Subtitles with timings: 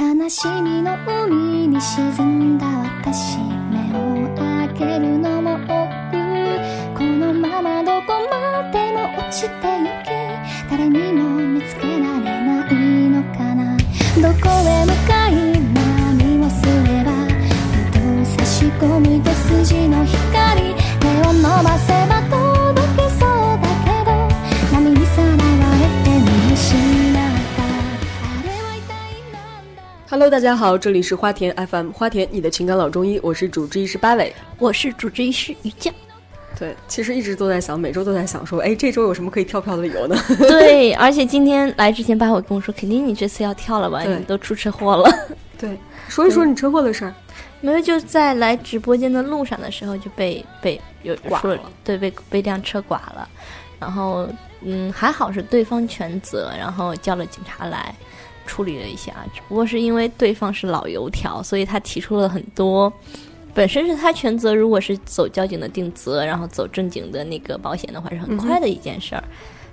[0.00, 0.96] 悲しみの
[1.26, 2.68] 海に沈んだ
[3.02, 3.36] 私
[3.68, 3.80] 目
[4.22, 5.74] を開けるのも億劫
[6.96, 12.74] このままどこまでも落ちてゆき誰にも見つけられない
[13.10, 13.82] のかなど
[14.40, 15.32] こへ向かい
[15.74, 17.10] 何をすれば
[17.74, 20.27] ふと差し込む一筋の光
[30.18, 34.34] Hello，大家好，这里是花田 FM，花田你的情感老中医，我是主治医师八尾。
[34.58, 35.94] 我是主治医师于酱。
[36.58, 40.16] 对，其实一直都在想，每周都在想说，哎，这周有什么可以跳票的理由呢？
[40.36, 44.02] 对，而且今天来之前，八尾跟我说，肯定你这次要跳了吧？
[44.02, 45.08] 你都出车祸了。
[45.56, 47.14] 对，说一说你车祸的事儿。
[47.60, 53.28] 没有，就在来直播间的路上的时候就被被有刮了，对，被被辆车刮了。
[53.78, 54.28] 然后
[54.62, 57.94] 嗯，还好是对方全责，然后叫了警察来
[58.48, 59.12] 处理了一下。
[59.34, 62.90] 只不过是因为对方是老油条，所以他提出了很多。
[63.54, 69.24] 本身是他全责，如果是走交警的定责，然后走正经的那个保险的话，是很快的一件事儿。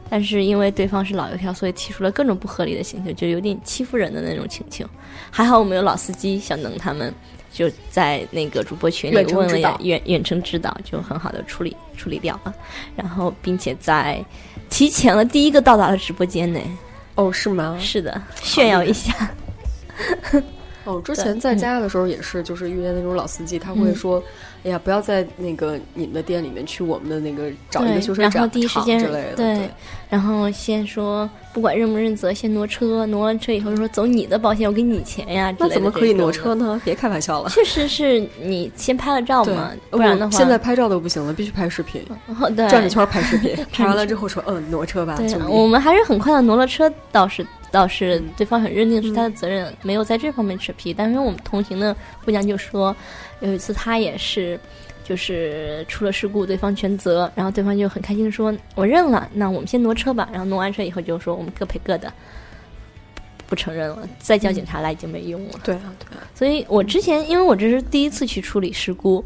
[0.10, 4.86] 但是因为对方是老油条，所以提出了各种不合理的请求，就有点欺负人的那种请求。
[5.30, 7.14] 还好我们有老司机小能他们
[7.52, 12.54] 就在那个主播群里问了远远程指导，就很好的处理处理掉了。
[12.96, 14.24] 然后并且在
[14.70, 16.60] 提前了第一个到达了直播间呢。
[17.16, 17.78] 哦，是吗？
[17.80, 19.14] 是的，炫耀一下。
[20.86, 24.24] 哦，之前在家的时候也是，就是遇见那种老司机，他会说，
[24.64, 29.36] 哎呀，不要在那个你们的店里面去我们的那个找一个修车然后厂第一时间之类的。
[29.36, 29.70] 对
[30.10, 35.54] 然后先说不管认不认责，先挪车，挪完车以后说走你的保险，我给你钱呀。
[35.60, 36.32] 那怎么可以挪？
[36.32, 36.80] 车呢？
[36.86, 37.50] 别开玩笑了。
[37.50, 45.36] 确实是你先拍了照嘛，不然的话，现在拍照都不行了，必须拍视频，哦对转着圈拍视频， 拍完了之后说，嗯，挪车吧，对。
[45.48, 47.46] 我们还是很快的挪了车，倒是
[47.76, 50.94] 倒是嗯对方很认定是他的责任，没有在这方面扯皮。
[50.94, 52.96] 但是我们同行的姑娘就说，
[53.42, 54.60] 有一次她也是。
[55.08, 62.12] 就是出了事故，对方全责，然后对方就很开心的说：“我认了，那我们先挪车吧。”然后挪完车以后就说：“我们各赔各的，
[63.46, 65.60] 不承认了，再叫警察来已经没用了。
[65.64, 69.24] 对啊，对啊，所以我之前，因为我这是第一次去处理事故，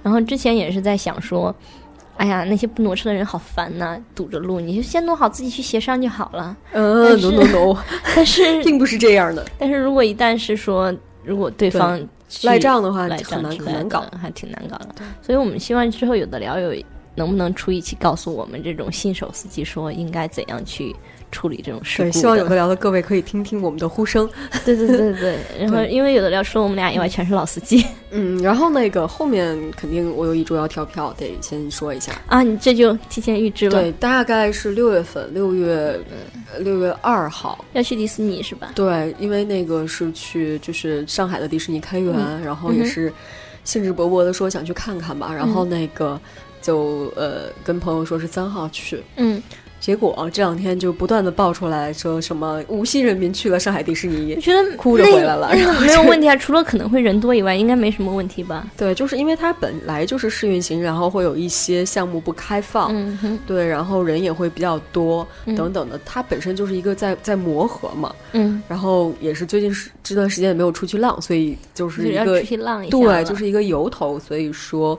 [0.00, 1.52] 然后之前也是在想说，
[2.16, 6.56] 哎呀，那些不挪车的人好烦呐、堵着路，你就先挪好，自己去协商就好了。
[6.72, 7.76] 嗯，no no no，
[8.16, 9.44] 但是， 并不是这样的。
[9.58, 10.94] 但是如果一旦是说，
[11.24, 14.04] 如果对方去赖账的话赖很难账之类的很难搞。
[14.20, 14.94] 还挺难搞的。
[15.22, 16.74] 所以我们希望之后有的聊友
[17.14, 20.94] 能不能出一期告诉我们这种新手司机说应该怎样去
[21.32, 24.28] 处理这种事故对，希望有的聊的各位可以听听我们的呼声。
[24.64, 25.38] 对对对对对。
[25.60, 32.12] 然后因为有的聊除了我们俩以外全是老司机嗯，然后那个后面肯定我有一周要跳票，得先说一下。
[32.26, 33.82] 啊，你这就提前预知了。
[33.82, 35.98] 对，大概是六月份，六月
[36.52, 37.64] 呃六月二号。
[37.72, 38.72] 要去迪士尼是吧？
[38.74, 43.12] 对，因为那个是去就是上海的迪士尼开园，嗯然后也是
[43.64, 46.18] 兴致勃勃的说想去看看吧，然后那个
[46.62, 49.42] 就呃跟朋友说是三号去，嗯，
[49.78, 58.66] 结果、这两天就不断的爆出来说什么无锡人民去了上海迪士尼我，觉得哭着回来了然后没有问题啊，除了可能会人多以外，应该没什么问题吧？
[58.76, 65.54] 对，就是因为它本来就是试运行，然后会有一些项目不开放，嗯，对，然后人也会比较多，嗯。
[65.54, 74.98] 等等的，它本身就是一个在在磨合嘛，嗯，然后也是最近是这段时间也没有出去浪，所以就就是一个出去浪一下对，就是一个由头，所以说，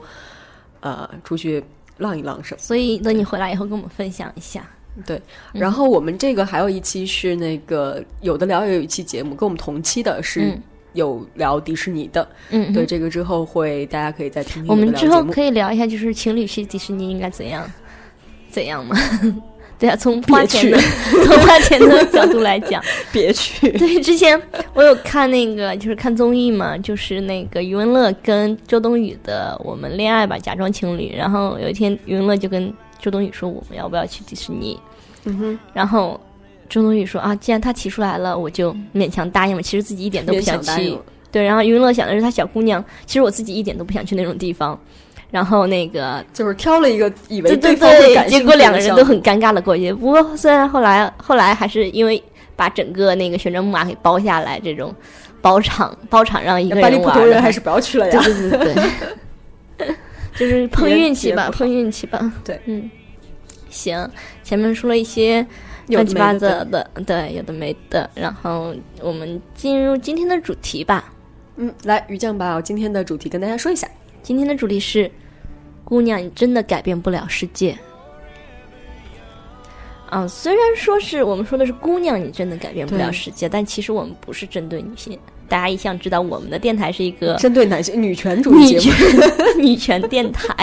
[0.80, 1.62] 呃，出去
[1.98, 2.58] 浪一浪什么。
[2.60, 4.64] 所以等你回来以后跟我们分享一下。
[5.06, 5.16] 对，
[5.54, 10.62] 嗯然后我们这个还有一期是那个有的聊也有一期节目，跟我们同期的是嗯
[10.94, 17.70] 有聊迪士尼的，嗯，对，嗯，这个之后会大家可以再听听我们之后可以聊一下，就是情侣去迪士尼应该怎样，
[18.50, 18.96] 怎样嘛？
[19.78, 20.78] 对啊，从花钱的
[21.24, 24.40] 从花钱的角度来讲， 别去，对，之前
[24.74, 31.12] 我有看那个，就是看综艺嘛，就是那个余文乐跟周冬雨的《我们恋爱吧，假装情侣》。
[31.16, 34.76] 然后有一天，余文乐就跟周冬雨说：“我们要不要去迪士尼
[35.24, 36.20] 嗯哼，？”然后
[36.68, 39.62] 周冬雨说：“啊，既然他提出来了，我就勉强答应了。
[39.62, 40.98] 其实自己一点都不想去。
[41.30, 44.76] 对，然后余文乐想的是他小姑娘，其实我自己一点都不想去那种地方。
[45.30, 49.92] 然后那个就是挑了一个以为对对方会结兴趣的果两个人都很尴尬的过去。
[49.92, 52.22] 不过虽然后来后来还是因为
[52.56, 54.94] 把整个那个旋转木马给包下来，这种
[55.40, 58.22] 包场包场让一个人还是不要去了呀。
[58.22, 58.74] 对对对
[59.76, 59.86] 对，
[60.34, 62.32] 就是碰运气吧，碰运气吧。
[62.44, 62.90] 对，嗯，
[63.70, 64.10] 行，
[64.42, 65.46] 前面说了一些
[65.88, 71.12] 乱七八糟的，对，有的没的，然后我们进入今天的主题吧。
[71.56, 73.86] 嗯，来，于酱把我今天的主题跟大家说一下。
[74.22, 75.10] 今天的主题是：
[75.84, 77.76] 姑娘，你真的改变不了世界。
[80.10, 85.18] 啊，虽然说是我们说的是姑娘，你真的改变不了世界，但其实我们不是针对女性。
[85.48, 90.54] 大家一向知道，我们的电台是一个针对男性女权主义节目，权 女权电台。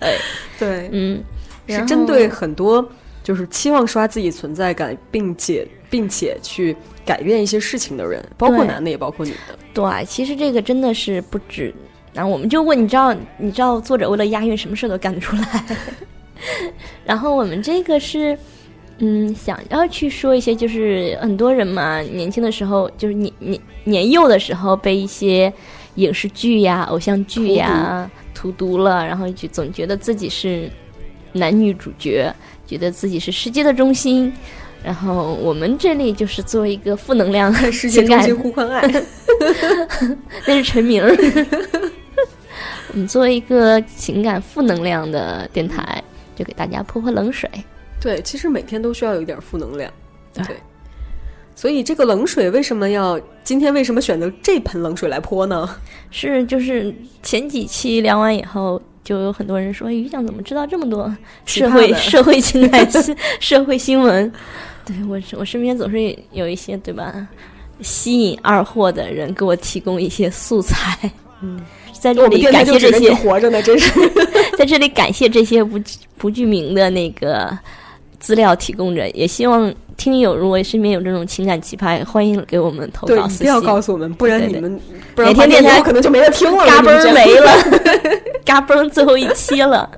[0.58, 1.22] 对，嗯，
[1.66, 2.86] 是针对很多
[3.22, 9.58] 就是期望刷自己存在感，并且并且去改变一些事情的人，包括男的也包括女的。
[9.72, 11.74] 对，其实这个真的是不止。
[12.12, 15.64] 然后我们就问，你知道，你知道作者为了押韵，什么事都干得出来。
[17.04, 18.36] 然后我们这个是，
[18.98, 25.52] 嗯，想要去说一些，就是很多人嘛，年轻的时候，就是年年年幼的时候，被一些
[25.94, 30.68] 影视剧呀、偶像剧呀荼毒了，然后就总觉得自己是
[31.32, 32.34] 男女主角，
[32.66, 34.32] 觉得自己是世界的中心。
[34.84, 38.82] 然后我们这里就是作为一个负能量世界中心呼唤爱，
[40.44, 41.16] 那是陈明儿。
[42.92, 46.02] 我们作为一个情感负能量的电台，
[46.36, 47.48] 就给大家泼泼冷水。
[48.00, 49.90] 对，其实每天都需要有一点负能量。
[50.34, 50.56] 对对，
[51.54, 55.68] 所以这个冷水为什么要今天为什么选择这盆冷水来泼呢？
[56.10, 61.10] 是，就是前几期聊完以后，就有很多人说：“哎于酱怎么知道这么多
[61.46, 64.30] 社会 社会情感新 社会新闻？”
[64.84, 67.26] 对我，我身边总是有一些对吧，
[67.80, 71.10] 吸引二货的人给我提供一些素材。
[71.40, 71.60] 嗯，
[72.02, 73.92] 在这里感谢这些活着呢，真是。
[74.58, 75.80] 在这里感谢这些不
[76.18, 77.56] 不具名的那个
[78.18, 83.60] 资料提供者，也希望听友如果身边有这种情感奇葩，欢迎给我们投，稿私一定要。
[83.60, 84.80] 告诉我们，不然你们
[85.14, 86.66] 不然哪天电台可能就没得听了。
[86.66, 87.52] 嘎嘣没了，
[88.44, 89.88] 嘎嘣最后一期了。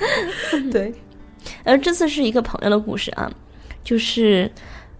[0.52, 0.92] 讲对，
[1.64, 3.32] 而这次是一个朋友的故事啊，
[3.82, 4.50] 就是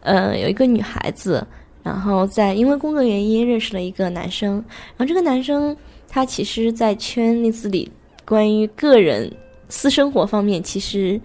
[0.00, 1.46] 呃有一个女孩子，
[1.82, 4.54] 然后在因为工作原因认识了一个男生，
[4.96, 5.76] 然后这个男生
[6.10, 7.90] 他其实，在圈子里
[8.26, 9.32] 关于个人
[9.68, 11.18] 私生活方面，其实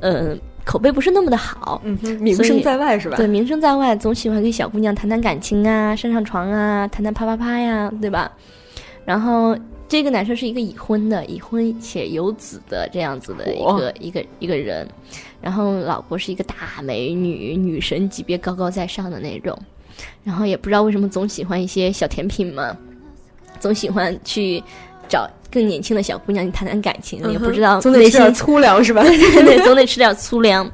[0.00, 0.34] 呃
[0.64, 1.80] 口碑不是那么的好。
[1.84, 3.18] 嗯哼，名声在外是吧？
[3.18, 8.32] 对，名声在外，总喜欢跟小姑娘谈谈感情啊，上上床啊，谈谈啪啪啪呀，对吧？
[9.04, 9.56] 然后
[9.88, 14.88] 这个男生是一个已婚的，已婚且有子的这样子的一个一个一个人，
[15.40, 19.58] 然后老婆是一个大美女，女神级别高高在上的那种，
[20.22, 22.76] 然后也不知道为什么总喜欢一些小甜品嘛，
[23.58, 24.62] 总喜欢去
[25.08, 29.02] 找更年轻的小姑娘去谈谈感情，也不知道嗯总得吃点粗粮是吧？
[29.44, 30.70] 对，总得吃点粗粮。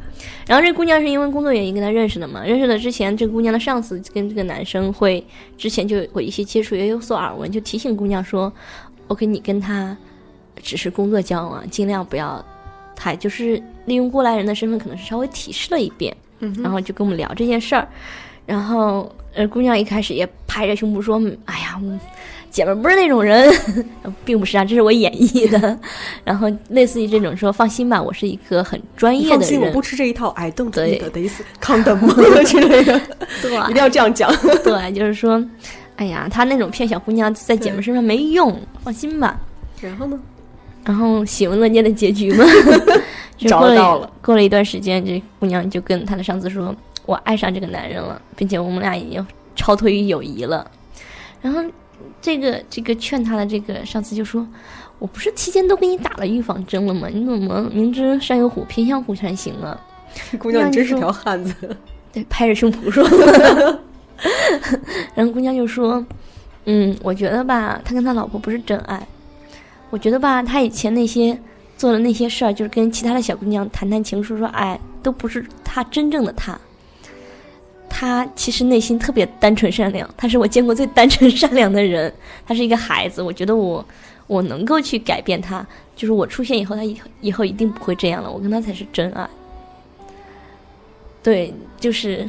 [0.47, 5.25] 然后这姑娘是因为工作原因跟他认识的嘛，认识了之前，这姑娘的上司跟这个男生会
[5.59, 8.53] 之前就有过一些接触，也有所耳闻，就提醒姑娘说
[9.09, 9.97] ：“OK，你跟他
[10.63, 12.45] 只是工作交往，尽量不要
[12.95, 17.89] 太就是利用过来人的身份，可能是稍微提示了一遍，嗯然后就跟我们聊这件事儿。
[18.47, 21.99] 然后呃，姑娘一开始也拍着胸脯说：“嗯哎呀，我
[22.51, 23.53] 姐们儿不是那种人，
[24.25, 25.79] 并不是啊，这是我演绎的。
[26.25, 30.29] 然后类似于这种说，放心吧，我是一个很专业的人放心，我，不吃这一套。
[30.31, 32.07] I don't 对 eat this condom
[32.47, 33.01] 之类的，
[33.43, 34.35] 对一定要这样讲。
[34.65, 35.43] 对，就是说，
[35.97, 39.39] 哎呀，他那种骗小姑娘在姐们身上没用，放心吧。
[39.81, 40.19] 然后呢？
[40.85, 42.45] 然后喜闻乐见的结局嘛，
[43.37, 46.73] 就找到了过了一段时间，这姑娘就跟她的上司说
[47.07, 49.27] ：“我爱上这个男人了，并且我们俩已经
[49.57, 50.65] 超脱于友谊了。”
[51.43, 51.61] 然后
[52.21, 54.47] 这个这个劝他的这个上司就说
[54.99, 57.09] ：“我不是提前都给你打了预防针了吗？
[57.13, 59.79] 你怎么明知山有虎，偏向虎山行啊？”
[60.39, 61.77] 姑娘，你真是条汉子。
[62.13, 63.07] 对，拍着胸脯说。
[65.15, 66.05] 然后姑娘就说
[66.65, 69.07] ：“嗯，我觉得吧，他跟他老婆不是真爱。
[69.91, 71.39] 我觉得吧，他以前那些
[71.77, 76.59] 做的那些事儿，就是跟其他的小姑娘谈谈情、说说爱，都不是他真正的他。
[77.89, 82.13] 他其实内心特别单纯善良，他是我见过最单纯善良的人。
[82.47, 83.85] 他是一个孩子，我觉得我
[84.27, 88.31] 我能够去改变他，就是我出现以后，他以后以后一定不会这样了。
[88.31, 89.29] 我跟他才是真爱。
[91.23, 92.29] 对，就是。”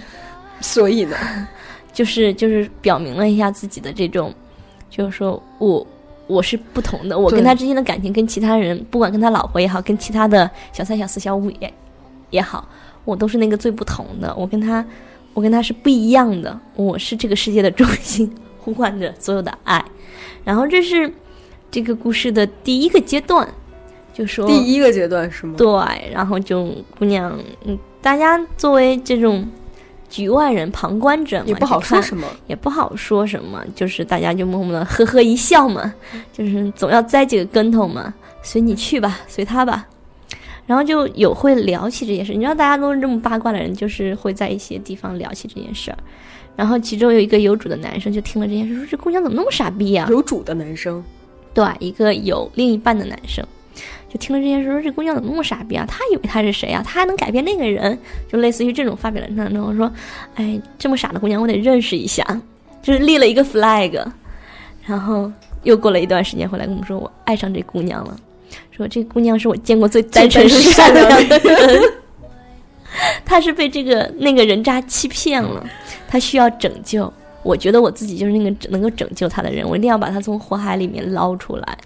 [0.60, 1.16] 所以呢，
[1.94, 4.34] 就是就是表明了一下自己的这种，
[4.90, 5.86] 就是说我
[6.26, 11.72] 我是不同的，我跟他之间的感情跟其他人，不管跟他老婆也好，跟其他的小三、小四、小五也
[12.32, 12.68] 也好，
[13.06, 14.84] 我都是那个最不同的，我跟他
[15.38, 18.28] 我跟他是不一样的，我是这个世界的中心，
[18.58, 19.86] 呼唤着所有的爱。
[20.44, 21.14] 然后这是
[21.70, 23.48] 这个故事的第一个阶段，
[24.12, 25.54] 就说第一个阶段是吗？
[25.56, 27.32] 对，然后就姑娘，
[27.66, 29.48] 嗯，大家作为这种
[30.10, 32.28] 局外人、旁观者嘛，也不好说什么。
[32.48, 35.94] 也不好说什么，就是大家就默默的呵呵一笑嘛，
[36.34, 39.86] 就是总要栽几个跟头嘛，随你去吧，随他吧。
[40.68, 45.98] 然后就有会聊起这件事，你知道大家都是这么八卦的人，就是会在一些地方聊起这件事儿。
[46.56, 51.04] 然后其中有一个有主的男生就听了这件事，说这姑娘怎么那么傻逼呀、有主的男生，
[51.54, 53.46] 对，一个有另一半的男生，
[54.10, 55.86] 就就听了这件事说这姑娘怎么那么傻逼啊？
[55.88, 56.82] 他以为他是谁啊？
[56.86, 57.98] 他还能改变那个人？
[58.32, 59.92] 就类似于这种发表了那种说，
[60.36, 62.24] 哎，这么傻的姑娘我得认识一下，
[62.82, 64.04] 就是立了一个 flag。
[64.86, 65.32] 然后
[65.64, 68.18] 又过了一段时间回来跟我们说，我爱上这姑娘了，
[68.72, 71.82] 说这姑娘是我见过最单纯善良的人。
[73.24, 75.64] 她是被这个那个人渣欺骗了，
[76.08, 77.12] 她需要拯救。
[77.44, 81.78] 我觉得我自己就是那个能够拯救她的人，我一定要把她从火海里面捞出来。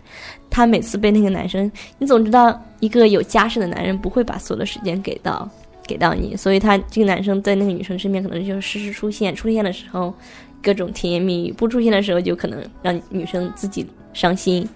[0.50, 5.48] 她每次被那个男生，你总知道一个有家室的男人不会把所有的时间给到
[5.86, 10.14] 给到你，所以他这个男生在那个女生身边可能就是时时出现，出现的时候
[10.62, 14.68] 各种甜言蜜语，不出现的时候就可能让女生自己伤心。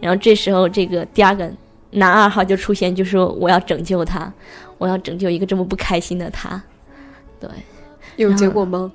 [0.00, 1.50] 然后这时候这个第二个
[1.92, 4.32] 男二号就出现，就说我要拯救他，
[4.78, 6.62] 我要拯救一个这么不开心的他。
[7.38, 7.48] 对，
[8.16, 8.92] 有结果吗？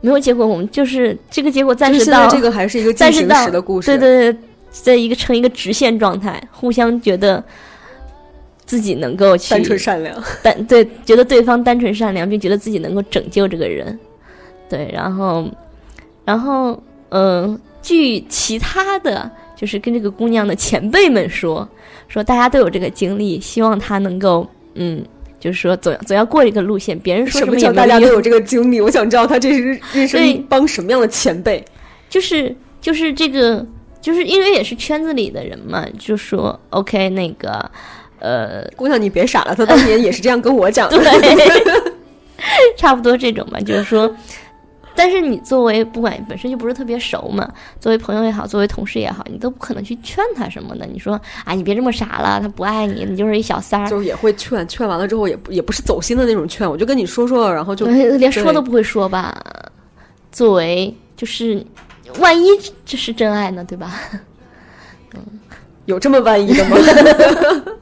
[0.00, 3.86] 没有结果，我们就是这个结果暂时到这个还是一个进行时的故事。
[3.86, 7.44] 对对对，在一个成一个直线状态，互相觉得
[8.64, 13.98] 自己能够去单纯善良，单对觉得对方单纯善良，并觉得自己能够拯救这个人。
[14.70, 15.44] 对，然后，
[16.30, 21.68] 然后，嗯，据其他的就是跟这个姑娘的前辈们说，
[22.06, 25.04] 说大家都有这个经历，希望她能够，嗯。
[25.40, 26.98] 就是说，总总要过一个路线。
[26.98, 28.78] 别人说什么叫大家都有这个经历？
[28.78, 31.64] 我想知道他这是认识一帮什么样的前辈？
[32.10, 33.66] 就是就是这个，
[34.02, 37.70] 就是因为也是圈子里的人嘛，就说 OK 那个
[38.18, 41.02] 呃，姑娘你别傻了，他当年也是这样跟我讲的，
[42.76, 44.14] 差不多这种吧，就是说。
[45.02, 50.84] 但是你作为不管本身就不是特别熟嘛，作为朋友也好，作为同事也好，你都不可能去劝他什么的。
[50.84, 53.88] 你说啊，你别这么傻了，他不爱你，你就是一小三儿。
[53.88, 59.34] 就是也会劝，劝完了之后也也不是走心的那种劝，我就跟你说说，然后就连说都不会说吧。
[60.30, 61.64] 作为就是，
[62.18, 62.46] 万一
[62.84, 63.94] 这是真爱呢，对吧？
[65.14, 65.22] 嗯，
[65.86, 66.76] 有这么万一的吗？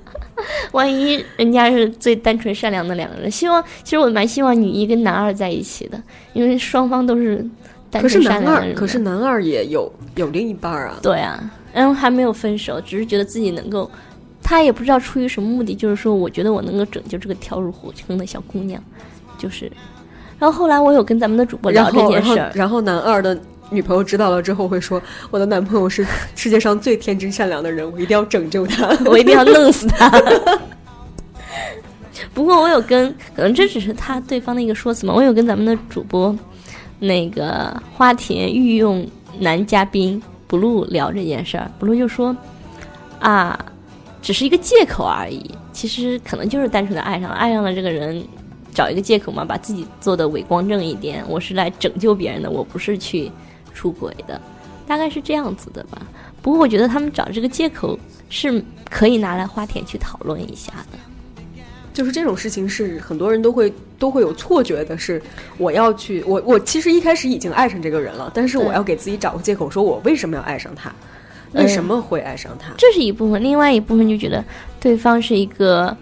[0.73, 7.45] 万一人家是最单纯善良的两个人，希望其实我蛮希望女一跟男二在一起的，因为双方都是
[7.91, 8.75] 单纯善良的人。
[8.75, 10.97] 可是男二也有有另一半啊。
[11.03, 13.91] 对啊，然后还没有分手，只是觉得自己能够，
[14.43, 18.83] 他也不知道出于什么目的，就是说我觉得我能够拯救这个跳入火坑的小姑娘，
[19.37, 19.71] 就是。
[20.39, 23.39] 然后后来我有跟咱们的主播聊这件事儿，然后男二的。
[23.71, 30.11] 女朋友知道了之后会说：“我的男朋友是 世界上最天真善良的人，我一定要拯救他， 我一定要弄死他。
[32.33, 35.13] ”不过我有跟，可能这只是他对方的一个说辞嘛。
[35.13, 36.37] 我有跟咱们的主播
[36.99, 39.07] 那个花田御用
[39.39, 42.35] 男嘉宾 blue 聊这件事儿，blue 就说
[43.21, 43.59] ：“啊，
[44.23, 48.23] 只是一个借口而已，其实可能就是单纯的爱上了，爱上了这个人，
[48.73, 51.25] 找一个借口嘛，把自己做的伟光正一点。
[51.29, 53.31] 我是来拯救别人的，我不是去。”
[53.79, 54.41] 出轨的，
[54.89, 56.03] 大概是这样子的吧。
[56.43, 57.97] 不过我觉得他们找这个借口
[58.29, 60.99] 是可以拿来花田去讨论一下的。
[61.93, 65.23] 就是这种事情是很多人都会都会有错觉的，是
[65.59, 70.93] 我要去我我其实一开始已经爱上这个人了，但是我要给自己找个借口，说我为什么要爱上他？
[71.53, 72.75] 为什么会爱上他？
[72.77, 74.45] 这是一部分，另外一部分就觉得
[74.81, 75.97] 对方是一个。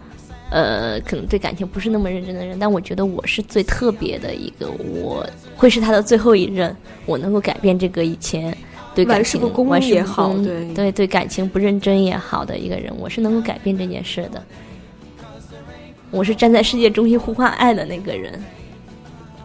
[0.51, 5.27] 呃，可能对感情不是那么认真的人，但我觉得我是最特别的一个，我
[5.57, 6.75] 会是他的最后一任，
[7.05, 8.57] 我能够改变这个以前
[8.95, 14.43] 对感情玩世不恭对对对感情不认真也好的一个人，我是能够改变这件事的。
[16.13, 18.41] 我是站在世界中心呼唤爱的那个人，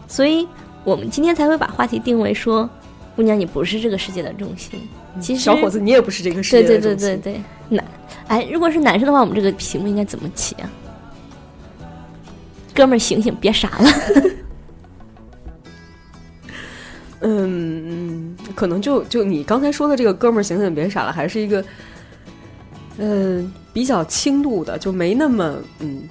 [0.06, 0.46] 所以
[0.84, 2.70] 我们今天才会把话题定为说，
[3.16, 4.80] 姑娘你不是这个世界的中心，
[5.20, 6.96] 其实小伙子你也不是这个世界的中心。
[6.96, 7.42] 对对对对对，
[7.76, 7.84] 男，
[8.28, 10.70] 哎，如果是男生的话，我们这个题目应该怎么起啊？
[12.74, 13.90] 哥们儿，醒醒，别傻了。
[17.24, 21.64] 嗯，可能就就你刚才说的这个“哥们儿，醒醒，别傻了”，还是一个
[22.98, 26.02] 嗯比较轻度的，就没那么嗯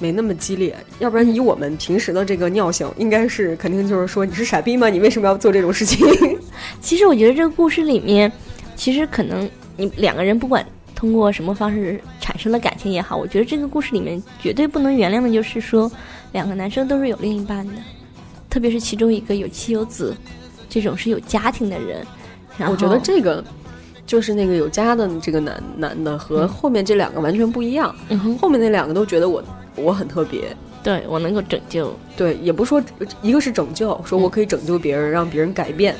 [0.00, 0.76] 没那么激烈。
[0.98, 4.88] 要不然以我们平时的这个尿性，应该是肯定就是说你是傻逼吗？
[4.88, 6.04] 你为什么要做这种事情？
[6.80, 8.30] 其实我觉得这个故事里面，
[8.74, 10.66] 其实可能你两个人不管。
[11.02, 15.90] 通过什么方式产生了感情也好，我觉得这个故事里面绝对不能原谅的就是说，
[16.30, 17.72] 两个男生都是有另一半的，
[18.48, 20.16] 特别是其中一个有妻有子，
[20.68, 22.06] 这种是有家庭的人。
[22.70, 23.42] 我觉得这个
[24.06, 27.92] 就是那个有家的这个男男的和后面这两个完全不一样。
[28.40, 29.42] 后面那两个都觉得我
[29.74, 31.92] 我很特别，对我能够拯救。
[32.16, 32.80] 对，也不说
[33.22, 35.96] 一个是拯救，说我可以拯救别人，让别人改变，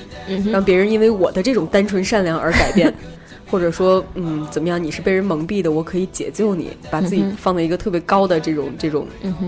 [0.52, 2.94] 让别人因为我的这种单纯善良而改变。
[3.52, 4.82] 或者说，嗯，怎么样？
[4.82, 9.06] 你是被人蒙蔽的，我可以解救你，把自己放在一个特别高的这种这种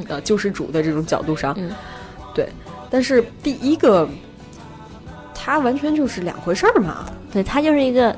[0.08, 1.56] 呃救世主的这种角度上，
[2.34, 2.46] 对。
[2.90, 4.06] 但是第一个，
[5.34, 7.06] 他完全就是两回事儿嘛。
[7.32, 8.14] 对他就是一个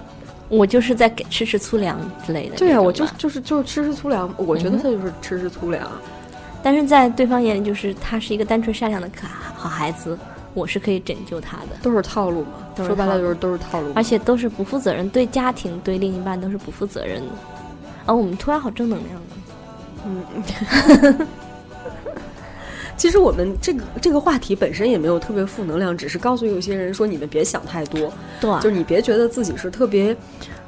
[0.48, 2.56] 我就是在给吃吃粗粮之类的。
[2.56, 5.88] 对啊、我就就是就是吃吃粗粮，我觉得他就是吃吃粗粮。
[6.64, 10.18] 但是在对方眼里，就是他是一个单纯善良的可好孩子，
[10.56, 13.92] 我是可以拯救他的，都是套路嘛，说白了就是都是套路。
[13.94, 17.32] 而且都是不负责任，对家庭、对另一半都是不负责任的。
[18.06, 19.20] 啊，我们突然好正能量
[20.06, 21.26] 嗯。
[22.96, 28.10] 其实我们这个这个话题本身也没有特别负能量，只是告诉有些人说你们别想太多，
[28.40, 30.16] 对啊，就是你别觉得自己是特别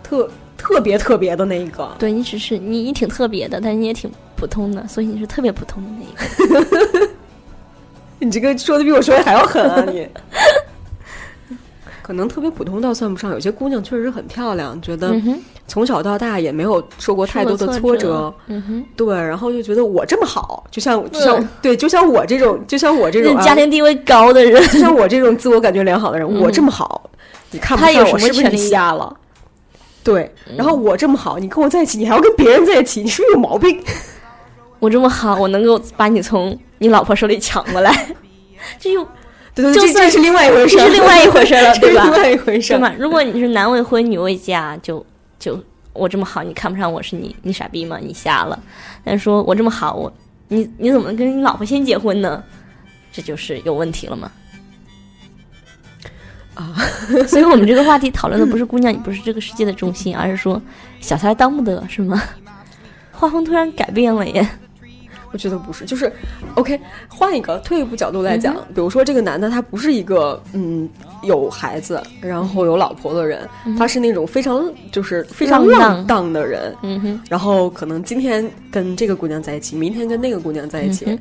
[0.03, 1.91] 特特别特别的那一个。
[1.99, 7.09] 对你只是你你挺特别的，但是你也挺普通的，所以你是特别普通的那一个。
[8.21, 10.07] 你这个说的比我说的还要狠啊你！
[12.03, 15.15] 可能特别普通倒算不上，有些姑娘确实很漂亮，觉得
[15.67, 27.11] 从小到大也没有受过太多的挫折，嗯哼，对，然后就觉得我这么好，就像就像、对，就像我这种，就像我这种、啊、家庭地位高的人，就像我这种自我感觉良好的人，我这么好，
[27.51, 29.15] 你看不上我是不是你瞎了？
[30.03, 33.79] 对，然后我这么好，你跟我在一起，你还要跟别人在一起，你是不是有毛病？
[34.79, 38.15] 我这么好，我能够把你从你老婆手里抢过来，
[38.79, 39.05] 这又
[39.55, 42.05] 对对对，就算是另外一回事儿，这是另外一回事了， 对吧？
[42.05, 42.79] 另外一回事儿。
[42.79, 42.95] 对吧？
[42.99, 45.05] 如果你是男未婚女未嫁，就
[45.39, 45.61] 就
[45.93, 47.99] 我这么好，你看不上我是你你傻逼吗？
[48.01, 48.59] 你瞎了？
[49.03, 50.13] 但是说我这么好，我
[50.49, 52.43] 你你怎么能跟你老婆先结婚呢？
[53.11, 54.31] 这就是有问题了嘛？
[56.55, 56.77] 啊，
[57.27, 60.61] 所以我们这个话题讨论的不是姑娘，你不是这个世界的中心，而是说
[61.01, 62.23] 小三当不得是吗？
[63.13, 64.49] 画风突然改变了耶！
[65.33, 66.13] 我觉得不是，就是
[66.55, 66.79] OK。
[67.09, 70.89] 换一个退一步角度来讲，嗯比如说这个男的他不是一个嗯
[71.23, 75.91] 有孩子然后有老婆的人，他是那种非常就是非常嗯浪荡。
[75.97, 81.19] 浪荡的人，嗯哼，然后可能今天跟这个姑娘在一起，明天跟那个姑娘在一起，嗯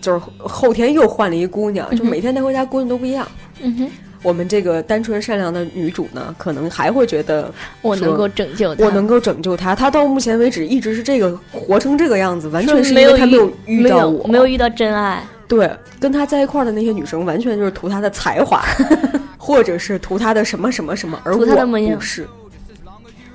[0.00, 3.26] 就是后天又换了一姑娘，就每天带回家姑娘都不一样。
[3.62, 3.90] 嗯哼，
[4.22, 9.74] 我们这个单纯善良的女主呢，可能还会觉得我能够拯救她，我能够拯救她。
[9.74, 15.22] 她到目前为止一直是这个活成这个样子，完全是没有因为她没有遇到我，没有遇到真爱。
[15.48, 18.62] 对，跟她在一块儿的那些女生，完全就是图她的才华，
[19.36, 22.28] 或者是图她的什么什么什么，而我不是，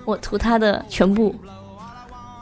[0.06, 1.36] 我图她的全部，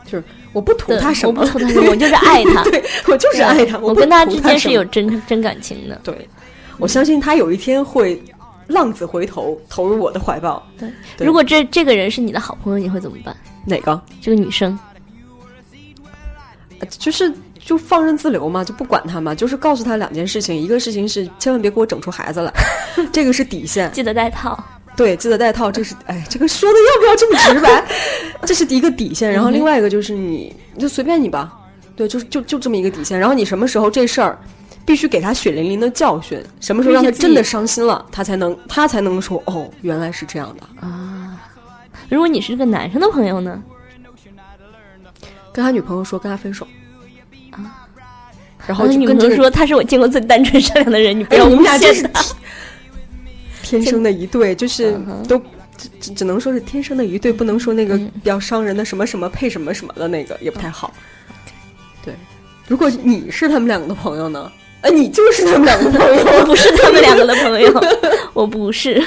[0.06, 2.62] 就是我不图对他什么，我不图他什么，我就是爱他。
[2.69, 5.99] 对我就是爱他，我跟他之间是有真真感情的。
[6.03, 6.29] 对，
[6.77, 8.21] 我相信他有一天会
[8.67, 10.65] 浪子回头，投入我的怀抱。
[10.78, 13.36] 对，对如果这这个人是你的好朋友，你会怎么办？
[13.65, 14.02] 哪个？
[14.21, 14.78] 这个女生，
[16.80, 22.52] 呃就是就放任自流嘛，就不管他嘛，就是告诉他两件事情，一个事情是千万别给我整出孩子来，
[23.12, 23.91] 这个是底线。
[23.91, 24.62] 记得带套。
[24.95, 27.84] 对，记得带套，这是哎，这个说的要不要这么直白？
[28.45, 31.52] 这是一个底线，然后另外一个就是你，你就随便你吧，
[31.95, 33.17] 对，就是就就这么一个底线。
[33.19, 34.38] 然后你什么时候这事儿
[34.86, 41.39] 必须给他血淋淋的教训，什么时候让他真的伤心了，他才能他才能说哦，原来是这样的啊。
[42.10, 43.62] 如果你是个男生的朋友呢？
[45.54, 46.67] 跟他女朋友说跟他分手
[47.52, 47.88] 啊，
[48.65, 52.24] 然后然后女朋友说他是我见过最单纯善良的人，你不哎，要诬你们俩真是陷他。
[53.62, 55.39] 天生的一对，就是都
[55.78, 60.91] 只只只能说是天生的一对，不能说那个嗯比较伤人的什么什么配什么什么的那个也不太好。
[62.04, 62.15] 对，
[62.67, 64.52] 如果你是他们两个的朋友呢？
[64.84, 67.84] 哎，你就是他们两个的朋友， 我不是他们两个的朋友，
[68.34, 69.02] 我不是，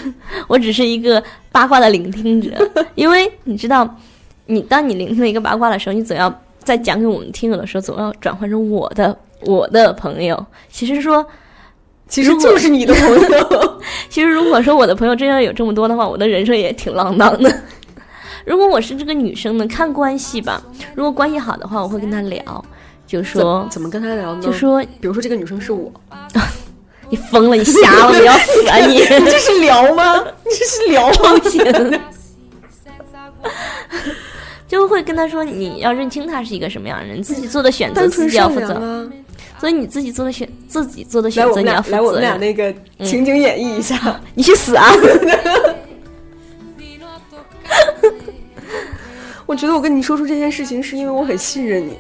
[0.49, 2.51] 我只是一个八卦的聆听者。
[2.95, 3.87] 因为你知道，
[4.47, 6.33] 你当你聆听了一个八卦的时候，你总要
[6.65, 10.47] 在讲给我们听友的时候，总要转换成我的我的朋友。
[10.71, 11.25] 其实说，
[12.09, 13.81] 其实就是你的朋友。
[14.09, 17.55] 其实如果说我的朋友真要有这么多的话，我的人生也挺浪荡的。
[18.47, 20.63] 如果我是这个女生呢，看关系吧。
[20.95, 22.65] 如果关系好的话，我会跟她聊，
[23.07, 24.43] 就说怎么跟他聊呢？
[24.43, 25.93] 就说比如说这个女生是我，
[27.09, 28.95] 你疯了，你瞎了，你要死啊你！
[28.99, 30.25] 你 这是聊吗？
[30.45, 31.39] 你 这是聊吗？
[31.39, 32.01] 不行。
[34.67, 39.09] 就会跟他说，你要认清他是一个什么样的人，自己做的选择自己要负责。
[39.61, 42.21] 所以你自己做的选，自己做的选择你要俩来，我们。
[42.21, 44.21] 俩那个情景演绎一下。
[44.35, 44.93] 你去死啊！
[49.47, 51.97] 我觉得我跟你说出这件事情，是因为我很信任你。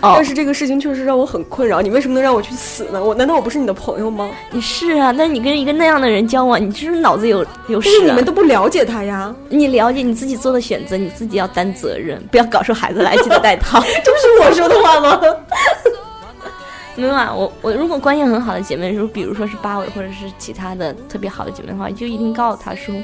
[0.00, 1.80] 哦但是这个事情确实让我很困扰。
[1.80, 3.02] 你为什么能让我去死呢？
[3.02, 4.30] 我难道我不是你的朋友吗？
[4.50, 8.24] 你是啊，但是你跟一个那样的人交往，你是不是脑子有有事啊但是你们？
[8.24, 13.80] 都不了解他呀，你了解你自己做的选择，你自己要担责任，不要搞出孩子来，记得带套。
[14.04, 15.20] 这不是我说的话吗？
[16.96, 22.94] 没有啊，我我如果关系很好的姐妹，如比如说是八尾或者是其他的特别好的姐妹的话，就一定告诉她说，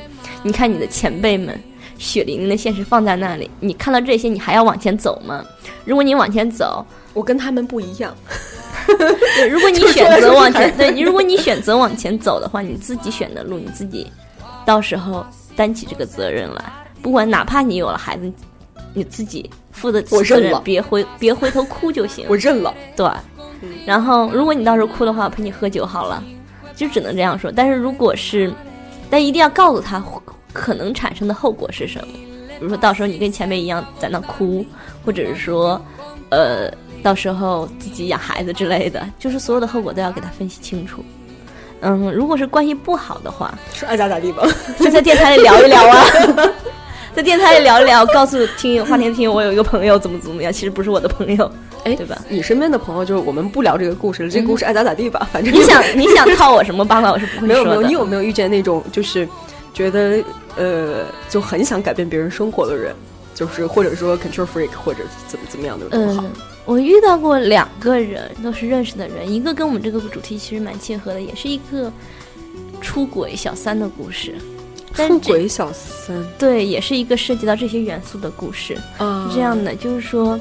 [0.45, 1.61] 你看你的前辈们
[2.01, 5.45] 血淋淋的现实放在那里，你看到这些，你还要往前走吗？
[5.85, 8.17] 如果你往前走，我跟他们不一样。
[9.37, 14.11] 对，如果你 选择往前，对你，如果你选择往前走的话，你自己选的路，你自己
[14.65, 16.65] 到时候担起这个责任来。
[17.03, 18.33] 不管哪怕你有了孩子，
[18.95, 22.25] 你自己负的我认了别回别回头哭就行。
[22.31, 22.75] 我认了。
[22.97, 23.07] 对，
[23.85, 26.25] 然后如果你到时候哭的话，我陪你喝酒好了，
[26.75, 27.53] 就只能这样说。
[27.53, 28.51] 但是如果是，
[29.11, 30.01] 但一定要告诉他
[30.53, 32.15] 可能产生的后果是什么。
[32.59, 34.65] 比如说到时候你跟前辈一样在那哭，
[35.05, 35.81] 或者是说，
[36.29, 36.71] 呃，
[37.03, 41.03] 到时候自己养孩子之类的，就是所有的后果都要给他分析清楚。
[41.81, 44.47] 嗯，如果是关系不好的话，说爱咋咋地吧，
[44.79, 46.05] 就在电台里聊一聊啊，
[47.17, 51.51] 在电台里聊一聊，告诉听友花田听友，我有一个朋友怎么怎么样，其实不是我的朋友，
[51.85, 52.19] 哎，对吧？
[52.29, 57.89] 你身边的朋友就是我们不聊这个故事了，这个故事爱咋咋地吧，反正你想你想套我什么八卦，我是不会没有没有，说的。
[57.89, 59.27] 你有没有遇见那种就是
[59.81, 60.23] 觉得
[60.59, 62.95] 呃就很想改变别人生活的人，
[63.35, 66.31] 就是或者说 control freak 或者怎么怎么样的人好嗯，
[66.67, 71.91] 我遇到过两个人，都是认识的人，一个跟我们这个主题其实蛮切合的，也是一个
[72.83, 74.35] 出轨小三的故事。
[74.93, 78.77] 出轨小三对，也是一个涉及到这些元素的故事。
[78.99, 80.39] 嗯是这样的，就是说，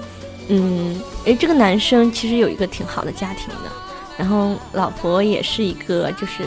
[0.49, 3.71] 嗯，哎，这个男生其实有一个挺好的家庭的，
[4.17, 6.43] 然后老婆也是一个，就是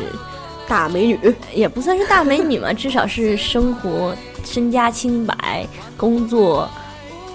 [0.69, 1.19] 大美女，
[1.55, 6.69] 也不算是大美女嘛， 至少是生活身家清白，工作、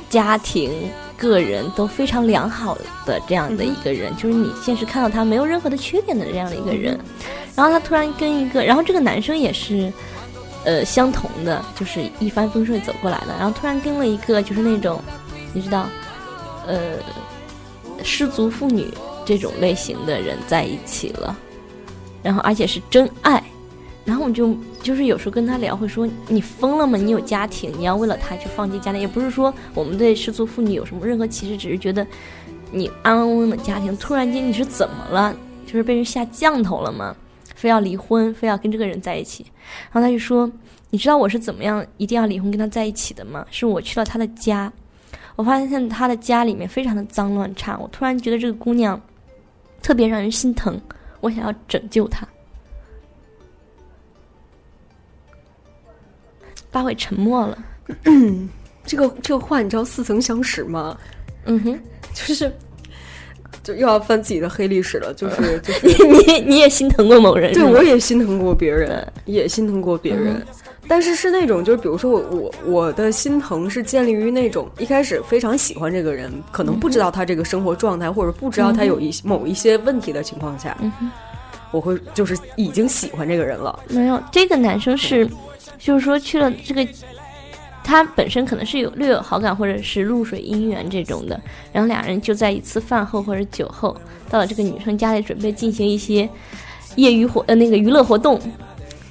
[0.10, 0.72] 家庭、
[1.18, 7.00] 个人都非常良好的这样的一个人，就是你现实看到他没有任何的缺点的这样的一个人，
[7.56, 9.92] 然后他突然跟一个，然后这个男生也是。
[10.66, 15.02] 呃，相同的就是一帆风顺走过来的，然后突然跟了一个就是那种，
[15.54, 15.88] 你知道，
[16.66, 16.96] 呃，
[18.04, 21.38] 失足妇女这种类型的人在一起了，
[22.28, 23.42] 然后而且是真爱，
[24.04, 26.98] 然后我就就是有时候跟他聊会说你疯了吗？
[26.98, 32.06] 你有家庭，你要为了他去放弃家庭，也不是说我们对失足妇女有什么任何歧视，只是觉得
[32.70, 35.34] 你安安稳稳的家庭，突然间你是怎么了？
[35.66, 37.16] 就是被人下降头了吗？
[37.56, 39.46] 非要离婚，非要跟这个人在一起，
[39.90, 40.52] 然后他就说
[40.92, 43.46] ：“你知道我是怎么样一定要离婚跟他在一起的吗？
[43.50, 44.72] 是我去了他的家，
[45.38, 49.02] 我发现他的家里面非常的脏乱差，我突然觉得这个姑娘
[49.82, 50.80] 特别让人心疼，
[51.20, 52.28] 我想要拯救他。”
[56.72, 57.58] 八尾沉默了。
[58.86, 60.98] 这个这个话你知道似曾相识吗？
[61.46, 61.80] 嗯哼，
[62.14, 62.52] 就是
[63.64, 67.54] 就又要翻自己的黑历史了，就是 就是你你你也心疼过某人？
[67.54, 70.46] 对，我也心疼过别人，也心疼过别人，
[70.88, 80.78] 但是是那种就是，比如说我我我的心疼是建立于那种一开始非常喜欢这个人，可能不知道他这个生活状态，或者不知道他有一某一些问题的情况下，
[81.72, 83.78] 我会就是已经喜欢这个人了。
[83.90, 85.30] 没有，这个男生是，
[85.78, 86.88] 就是说去了这个，
[87.84, 91.40] 他本身可能是有略有好感，或者是露水姻缘这种的，
[91.74, 93.96] 然后俩人就在一次饭后或者酒后，
[94.30, 96.30] 到了这个女生家里准备进行一些
[96.96, 98.40] 业余活呃那个娱乐活动，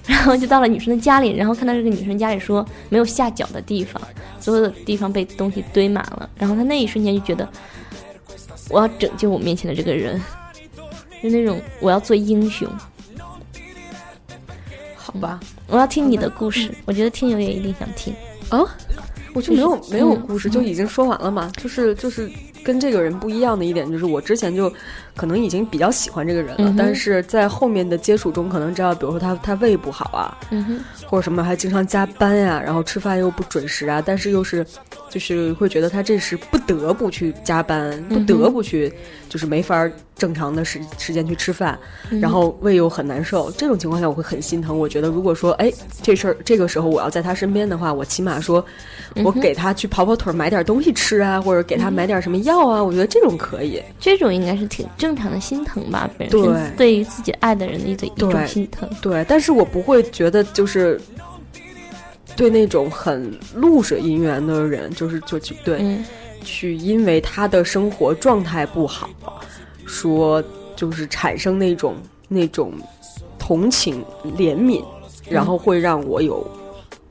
[0.07, 4.01] 然后就到了女生的家里，然后看到这个女生家里说没有下脚的地方，
[4.39, 7.49] 所有的地方被东西堆满了，然后他那一瞬间就觉得
[8.71, 10.23] 我要拯救我面前的这个人，
[11.23, 12.69] 就那种我要做英雄。
[14.95, 18.15] 好吧，我要听你的故事，我觉得听友也一定想听。
[18.49, 18.61] 啊，
[19.33, 21.51] 我就没有没有嗯故事，就已经说完了嘛。
[21.57, 22.31] 就是就是
[22.67, 24.73] 跟这个人不一样的一点，就是我之前就
[25.15, 34.67] 可能已经比较喜欢这个人了，嗯但是在后面的接触中，可能知道，比如说他他胃不好啊，嗯，或者什么还经常加班呀、然后吃饭又不准时啊，但是又是
[35.11, 38.93] 就是会觉得他这是不得不去加班，不得不去
[39.29, 41.79] 就是没法儿正常的时时间去吃饭，
[42.21, 44.77] 然后胃又很难受，这种情况下我会很心疼。
[44.79, 48.65] 我觉得如果说哎这事儿这个时候我要在他身边的话，我起码说
[49.25, 53.83] 我给他去跑跑腿儿，买点东西吃啊，或者给他买点什么药啊，我觉得这种可以。
[54.01, 58.89] 这种应该是挺正常的心疼吧，本对身对于自己爱的人的一种一种心疼。
[59.01, 61.01] 对，但是我不会觉得就是
[62.37, 65.79] 对那种很露水姻缘的人，就是就去对。
[65.81, 66.05] 嗯
[66.45, 69.11] 去因为他的生活状态不好，
[69.85, 70.41] 说
[70.77, 71.97] 就是产生那种
[72.29, 72.73] 那种
[73.37, 74.05] 同情
[74.39, 74.85] 怜悯，
[75.29, 76.49] 然后会让我有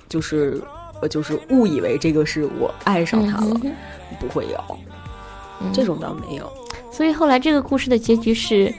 [0.07, 0.61] 就是
[1.01, 3.75] 呃就是误以为这个是我爱上他了，嗯
[4.21, 4.77] 不会有
[5.59, 6.49] 嗯这种倒没有。
[6.89, 8.73] 所以后来这个故事的结局是，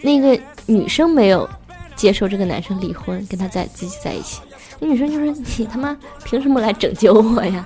[0.00, 0.36] 那个
[0.66, 1.48] 女生没有
[1.94, 4.40] 接受这个男生离婚，跟他在自己在一起。
[4.82, 7.64] 那女生就说：“你他妈凭什么来拯救我呀？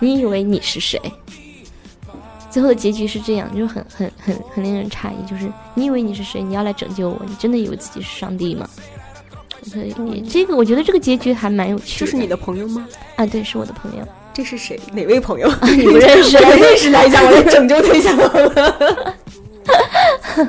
[0.00, 1.00] 你以为你是谁？”
[2.50, 6.42] 最后的结局是这样，就很很很很令人诧异，就是你以为你是谁？
[6.42, 7.18] 你要来拯救我？
[7.26, 8.68] 你真的以为自己是上帝吗？
[9.64, 9.94] 所以
[10.28, 12.06] 这个我觉得这个结局还蛮有趣的。
[12.06, 12.86] 这是你的朋友吗？
[13.16, 13.24] 啊？
[13.24, 14.06] 对，是我的朋友。
[14.34, 14.78] 这是谁？
[14.92, 15.48] 哪位朋友？
[15.48, 18.14] 啊你不认识 我认识他一下，我来拯救他一下。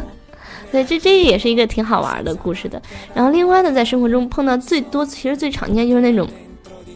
[0.74, 2.82] 对，这这也是一个挺好玩的故事的。
[3.14, 6.28] 然后另外呢，在生活中碰到最多，其实最常见就是那种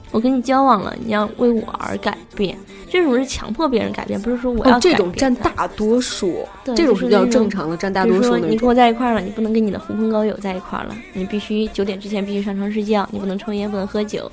[0.10, 2.58] 我跟你交往了，你要为我而改变。
[2.90, 8.70] 这种是强迫别人改变，不是说我要、哦、这种占大多数，对这种是比较正常的，占大比如说你跟多数那种。
[8.70, 14.32] 我在一块儿了，你不能跟你的狐朋狗友在一块儿了，你必须九点之前必须上床睡觉，你不能抽烟，不能喝酒，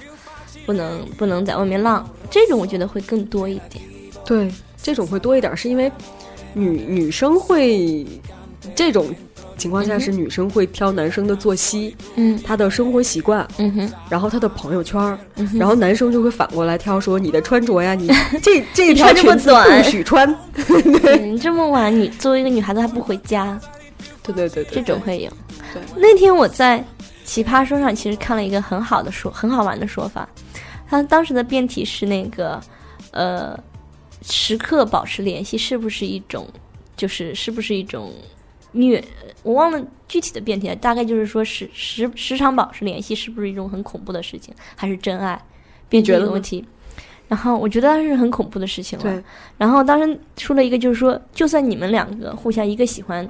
[0.65, 2.09] 不能不能在外面浪。
[2.31, 3.85] 这种我觉得会更多一点。
[4.25, 4.49] 对，
[4.81, 5.91] 这种会多一点，是因为
[6.55, 8.07] 女女生会
[8.77, 9.13] 这种
[9.57, 12.41] 情况下是女生会挑男生的作息、嗯。
[12.45, 15.01] 他的生活习惯，嗯哼，然后他的朋友圈，
[15.37, 15.59] 嗯哼。
[15.59, 18.09] 然后男生就会反过来挑说你的穿着呀，你
[18.43, 19.83] 这这条这么裙子短。
[19.83, 20.29] 不许穿。
[21.21, 23.59] 你，这么晚你作为一个女孩子还不回家，
[24.23, 25.31] 对对对对，这种会有。
[25.97, 26.83] 那天我在
[27.25, 30.29] 奇葩说上其实看了一个很好的说，很好玩的说法。
[30.89, 32.61] 他当时的辩题是那个，
[33.11, 33.59] 呃，
[34.23, 36.47] 时刻保持联系是不是一种，
[36.97, 38.13] 就是是不是一种
[38.75, 39.03] 虐？
[39.43, 45.41] 我忘了具体的辩题了，大概就是说时时时常保持联系是不是一种很恐怖的事情，还是真爱？
[45.89, 46.65] 辩题觉得问题。
[47.27, 49.23] 然后我觉得是很恐怖的事情了。
[49.57, 53.29] 然后当时出了一个，就是说，就算你们两个互相一个喜欢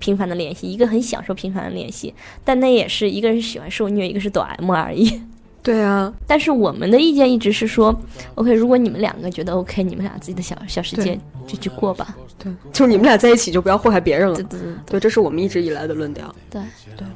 [0.00, 2.12] 频繁的联系，一个很享受频繁的联系，
[2.44, 5.22] 但那也是一个人喜欢受虐，一个是抖 M 而已。
[5.62, 7.94] 对啊，但是我们的意见一直是说
[8.34, 12.16] ，OK，如果你们两个觉得 OK，你们俩自己的小小世界就去过吧。
[12.38, 14.44] 对，就是你们俩在一起就不要祸害别人了对。
[14.44, 16.34] 对对对，这是我们一直以来的论调。
[16.48, 16.62] 对
[16.96, 17.06] 对，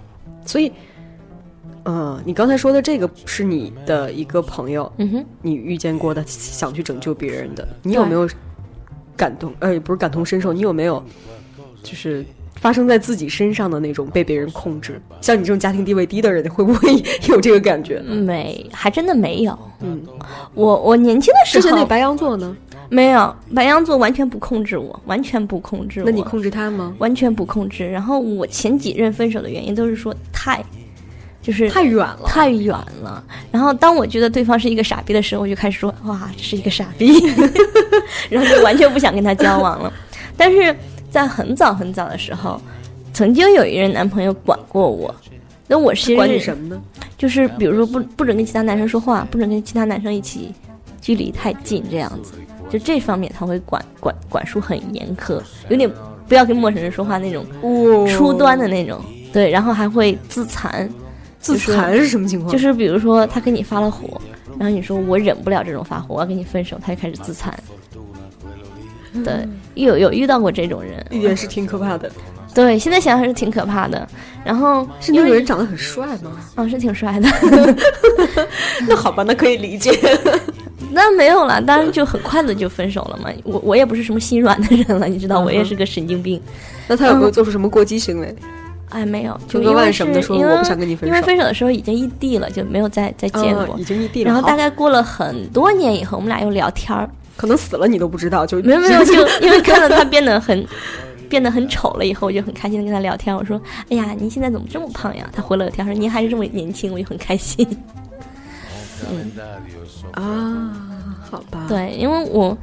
[0.45, 0.71] 所以，
[1.85, 8.29] 呃，你刚才说的这个是你的一个朋友，嗯哼，你遇见过的想去拯救别人的，你有没有
[9.17, 9.55] 感同？
[9.61, 11.03] 呃，不是感同身受，你有没有
[11.83, 12.23] 就是
[12.55, 15.01] 发生在自己身上的那种被别人控制？
[15.21, 16.95] 像你这种家庭地位低的人，会不会
[17.29, 18.01] 有这个感觉？
[18.01, 19.59] 没，还真的没有。
[19.81, 20.01] 嗯，
[20.55, 22.57] 我我年轻的时候之前那白羊座呢？
[22.91, 26.07] 没有，白羊座完全不控制我，完全不控制我。
[26.07, 26.95] 那你控制他吗？
[26.99, 27.91] 完全不控制。
[27.91, 30.63] 然后我前几任分手的原因都是说太，
[31.43, 33.25] 就是太远了，太远了。
[33.51, 37.15] 然后当我觉得对方是一个傻逼的时候，我就开始说哇，这是一个傻逼，
[38.29, 39.93] 然后就完全不想跟他交往了。
[40.37, 40.77] 但是
[41.15, 42.61] 在很早很早的时候，
[43.13, 45.15] 曾经有一任男朋友管过我。
[45.67, 46.83] 那我其实管你什么呢？
[47.17, 50.53] 就是比如说不不准跟其他男生说话，不准跟其他男生一起
[51.01, 52.33] 距离太近这样子。
[52.69, 55.91] 就这方面他会管管管束很严苛，有点
[56.29, 59.01] 不要跟陌生人说话那种哦初端的那种。
[59.33, 60.89] 对，然后还会自残，
[61.39, 62.53] 自残是什么情况？
[62.53, 64.21] 就是比如说他跟你发了火，
[64.59, 67.53] 然后你说我忍不了这种发火，我要跟你分手，他就开始自残。
[69.25, 72.11] 对，有有遇到过这种人，也是挺可怕的。
[72.55, 74.07] 对，现在想想是挺可怕的。
[74.45, 76.33] 然后是那个人长得很帅吗？
[76.57, 77.29] 嗯，是挺帅的。
[78.87, 79.91] 那好吧，那可以理解。
[80.93, 83.29] 那没有了，当然就很快的就分手了嘛。
[83.43, 86.41] 我我也不是什么心软的人了，你知道，我也是个神经病。
[86.87, 88.33] 那他有没有做出什么过激行为？
[88.91, 93.77] 哎，没有，就因为腕什么的说是因为我不想跟你分因为手分手的时候已经异地了，就没有再再见过啊。
[93.77, 94.31] 已经异地了。
[94.31, 100.67] 然后大概过了很多年以后，我们俩又聊天儿，可能死了你都不知道，就没有没有， 就因为看到他变得很
[101.29, 103.35] 变得很丑了以后，我就很开心的跟他聊天。
[103.35, 107.67] 我说：“哎呀，您现在怎么这么胖呀？”他回了我条说：“您还是这么年轻。”我就很开心。
[109.11, 109.33] 嗯
[110.13, 110.73] 啊，
[111.31, 112.57] 好吧，对，因为我，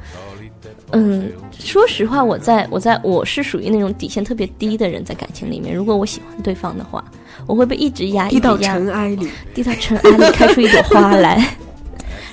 [0.92, 7.04] 嗯，说实话，我在我在我是属于那种底线特别低的人，在感情里面，如果我喜欢对方的话，
[7.46, 9.28] 我会被一直压，低到一直压，尘埃里。
[9.54, 11.44] 低到尘埃里开出一朵花来，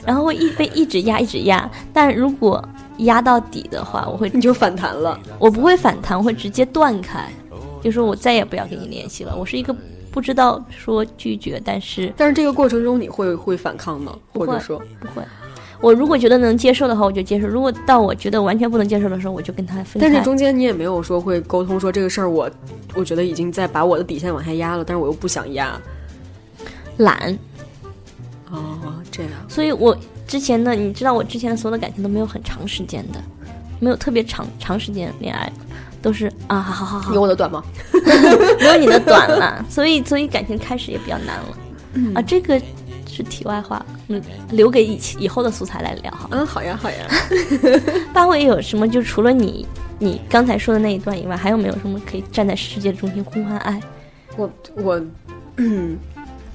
[0.10, 1.70] 然后会一被一直压一直压。
[1.94, 2.68] 但如果
[2.98, 7.30] 压到底的话，我会你就反弹了，我不会反弹，我会直接断开，
[7.84, 9.36] 就说我再也不要跟你联系了。
[9.38, 9.76] 我是一个
[10.10, 14.18] 不知道说拒绝，但是但是这个过程中你会会反抗吗？
[14.34, 15.24] 或者说，不会。
[15.80, 20.00] 我如果觉得能接受的话，我就接受；如果到我觉得完全不能接受的时候，我就跟他分开。
[20.02, 22.50] 但是中间你也没有说会沟通说这个事儿，我
[22.96, 25.80] 我觉得已经在把我的底线往下压了，但是我又不想压。
[26.98, 27.40] 懒，
[28.52, 29.96] 哦，这样，所以我
[30.28, 33.22] 之前的你知道，我之前的所有的感情都没有很长时间的，
[33.80, 35.52] 没有特别长长时间恋爱，
[36.02, 37.64] 都是啊，好好好好，有我的短吗？
[38.60, 41.58] 没有你的短了，所以所以感情开始也比较难了。
[41.94, 42.60] 嗯啊，这个
[43.08, 46.28] 是题外话，嗯，留给以期以后的素材来聊哈。
[46.32, 47.08] 嗯，好呀，好呀。
[48.14, 48.88] 八位有什么？
[48.88, 53.80] 就除了你你刚才说的那一段以外，还有没有什么可以站在世界的中心呼唤爱？
[54.38, 55.02] 我我，
[55.58, 55.98] 嗯，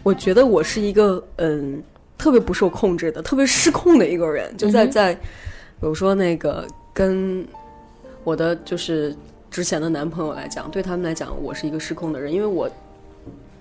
[0.05, 1.83] 我觉得我是一个嗯
[2.17, 4.57] 特别不受控制的、特别失控的一个人。
[4.57, 5.21] 就在嗯在，比
[5.81, 7.45] 如说那个跟
[8.23, 9.17] 我的就是
[9.51, 12.71] 之前的男朋友来讲，对他们来讲，我是一个失控的人，因为我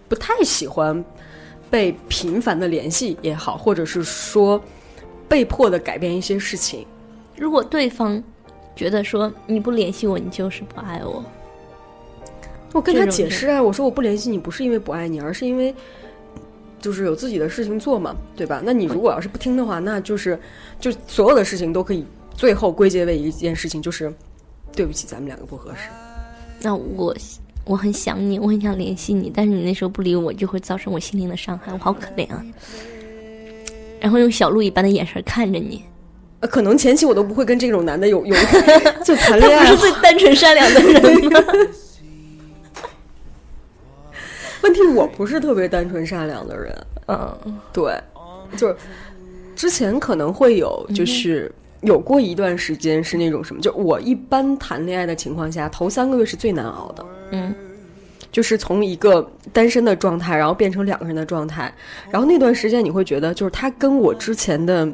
[0.07, 1.03] 不太喜欢
[1.71, 4.61] 被频繁的联系也好，或者是说
[5.27, 6.85] 被迫的改变一些事情。
[7.37, 8.21] 如果对方
[8.75, 11.23] 觉得说你不联系我，你就是不爱我，
[12.73, 15.73] 我跟他解释啊，我说我不联系你不是因为不爱你，而是因为
[16.83, 18.61] 就是有自己的事情做嘛，对吧？
[18.63, 20.37] 那你如果要是不听的话，那就是
[20.81, 24.13] 就所有的事情都可以最后归结为一件事情，就是
[24.75, 25.87] 对不起，咱们两个不合适。
[26.61, 27.15] 那我
[27.63, 32.43] 我很想你，我很想联系你，但是你那时候不理我，就会造成我心灵的伤害，我好可怜啊。
[34.01, 35.81] 然后用小鹿一般的眼神看着你，
[36.41, 38.35] 呃，可能前期我都不会跟这种男的有有
[39.05, 41.39] 就谈恋爱他不是，最单纯善良的人吗？
[44.63, 47.59] 问题我不是特别单纯善良的人，嗯。
[47.71, 47.95] 对，
[48.57, 48.75] 就是
[49.55, 57.53] 之前可能会有，就是有过一段时间是那种什么，就我一般谈恋爱的情况下，头三个月是最难熬的，嗯。
[58.31, 61.71] 就是从一个单身的状态，然后变成两个人的状态，
[62.09, 64.91] 然后那段时间你会觉得，就是他跟我之前的。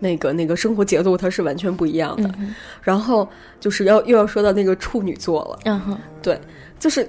[0.00, 3.26] 那个那个生活节奏他是完全不一样的，嗯然后
[3.58, 5.98] 就是要又要说到那个处女座了，嗯哼。
[6.20, 6.38] 对，
[6.78, 7.08] 就是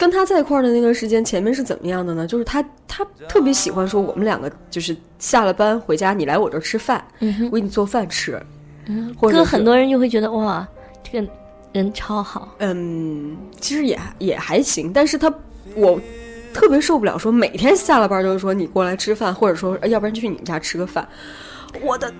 [0.00, 2.26] 跟他在一块儿的那段时间，前面是怎么样的呢？
[2.26, 8.40] 就是他他特别喜欢说我们两个就是下了班回家，你来我这儿吃饭，嗯我给你做饭吃，
[8.86, 10.66] 嗯，或者很多人就会觉得哇，
[11.04, 11.28] 这个
[11.72, 15.30] 人超好，嗯，其实也也还行，但是他
[15.74, 16.00] 我
[16.54, 21.06] 特别受不了说每天下了班就是说你过来吃饭，或者说呃要不然去你们家吃个饭，
[21.82, 22.10] 我的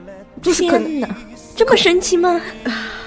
[0.42, 1.16] 就是可能天哪，
[1.56, 2.38] 这么神奇吗？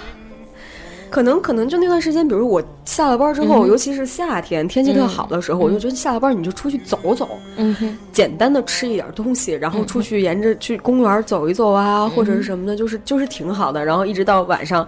[1.13, 13.86] 可能可能就那段时间，比如我下了班之后，嗯尤其是夏天天气特好的时候，我就觉得下了班你就出去走走，嗯，简单的吃一点东西，然后出去沿着去公园走一走啊，或者是什么的，就是就是挺好的。
[13.86, 14.88] 然后一直到晚上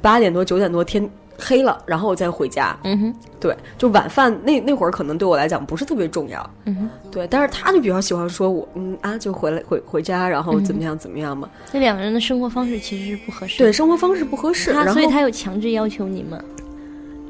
[0.00, 2.76] 八点多九点多天黑了，然后我再回家。
[2.84, 6.50] 嗯哼，对，就晚饭那那会儿可能对我来讲不是特别重要。
[6.64, 11.48] 嗯哼，对，但是他就比较喜欢说我嗯啊就回来回回家，然后怎么样怎么样嘛。
[11.72, 16.42] 那两个人的生活方式其实是不合适对，生活方式不合适，然后他所以他有强制要求你们。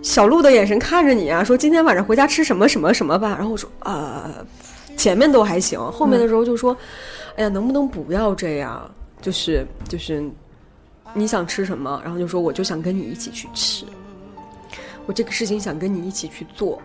[0.03, 3.35] 小鹿的眼神看着你啊，说今天晚上回家吃什么什么什么吧。
[3.39, 4.31] 然后我说啊、
[4.97, 6.77] 前面都还行，后面的时候就说，
[7.37, 8.91] 哎呀，能不能不要这样？
[9.23, 10.23] 就是就是，
[11.15, 12.01] 你想吃什么？
[12.05, 13.87] 然后就说我就想跟你一起去吃，
[15.07, 16.81] 我这个事情想跟你一起去做。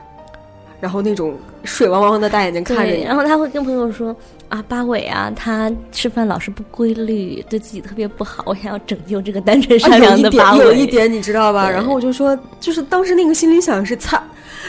[0.82, 4.16] 然后那种水汪汪的大眼睛看着，你，然后他会跟朋友说
[4.48, 10.64] 啊，八尾啊，他吃饭老是不规律，对自己特别不好，我想要拯救这个单纯善良的八尾。
[10.64, 11.70] 有一点你知道吧？
[11.70, 14.24] 然后我就说，就是当时那个心里想是，擦，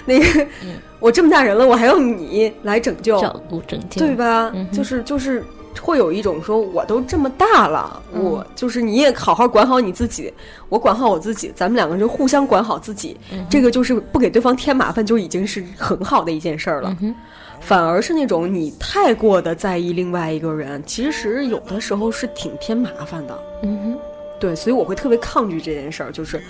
[0.05, 0.45] 那个、
[0.99, 4.51] 我这么大人了，我还要你来拯救，照顾拯救，对吧？
[4.53, 5.45] 嗯就是就是
[5.81, 10.33] 会有一种说，我都这么大了，嗯我就是你也好好管好你自己，
[10.69, 16.97] 我管好我自己，咱们两个人就互相管好自己，嗯这个就是不给对方添麻烦，就已经是很好的一件事儿了。
[17.01, 17.15] 嗯，
[17.61, 23.39] 反而是那种你太过的在意另外一个人，其实有的时候是挺添麻烦的。
[23.63, 23.99] 嗯哼，
[24.39, 26.41] 对，所以我会特别抗拒这件事儿，就是。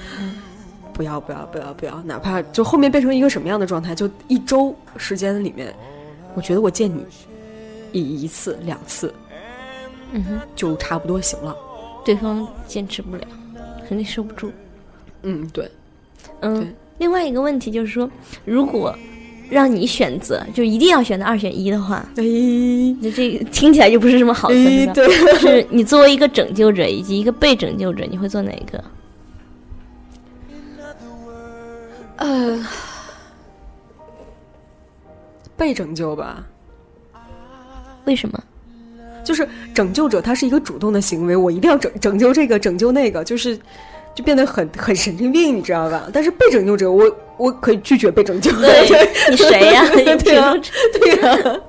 [0.93, 5.75] 不要不要不要不要，哪怕就后面变成一个什么样的状态，就一周时间里面，
[6.35, 7.07] 我觉得我见你
[7.91, 9.15] 一一次两次，
[10.13, 11.57] 嗯哼，就差不多行了。
[12.05, 13.23] 对方坚持不了，
[13.89, 14.51] 肯定受不住。
[15.23, 15.71] 嗯，对，
[16.41, 18.11] 嗯，另外一个问题就是说，
[18.45, 18.97] 如果
[19.51, 22.25] 让你选择，就一定要选择二选一的话，哎，
[23.01, 24.93] 那这个听起来就不是什么好词，是吧？
[24.93, 28.85] 哎对，就是你作为一个拯救者以及一个被拯救者，你会做哪一个？
[32.17, 32.67] 呃，
[35.57, 36.47] 被拯救吧，
[38.05, 38.43] 为什么？
[39.31, 43.57] 就是拯救者，他是一个主动的行为，我一定要拯拯救这个，拯救那个，就是
[44.13, 46.09] 就变得很很神经病，你知道吧？
[46.13, 48.89] 但是被拯救者，我我可以拒绝被拯救，对
[49.31, 50.61] 你谁呀、 你对啊凭什么
[50.95, 51.61] 对呀、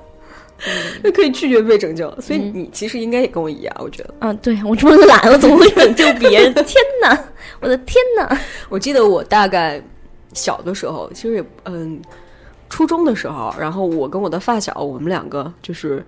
[1.04, 4.12] 那 可以拒绝被拯救，所以嗯你其实应该也跟我一样，我觉得。
[4.18, 6.52] 啊，对我这么懒，我怎么会拯救别人？
[6.66, 7.16] 天哪，
[7.60, 8.36] 我的天哪！
[8.68, 9.80] 我记得我大概
[10.34, 12.02] 小的时候，其实也嗯，
[12.68, 16.04] 初中的时候，然后我跟我的发小，我们两个就是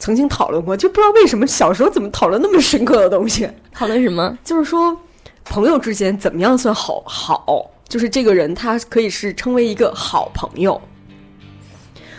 [0.00, 4.36] 曾经讨论过，就不知道为什么小时候怎么讨论那么深刻的东西，讨论什么？
[4.42, 4.96] 就是说
[5.44, 10.80] 朋友之间怎么样算好好，就是这个人他可以是称为一个好朋友。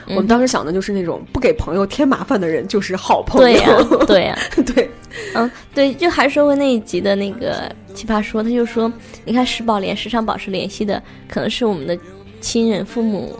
[0.08, 3.48] 我们当时想的就是那种不给朋友添麻烦的人就是好朋友。
[3.48, 4.38] 对呀、友，对呀、
[4.74, 4.89] 对。
[5.36, 8.91] 嗯，对，就还说回那一集的那个奇葩说，他就说，
[9.26, 11.97] 你看石宝莲时常保持联系的，可能是我们的
[12.39, 13.38] 亲人、父母，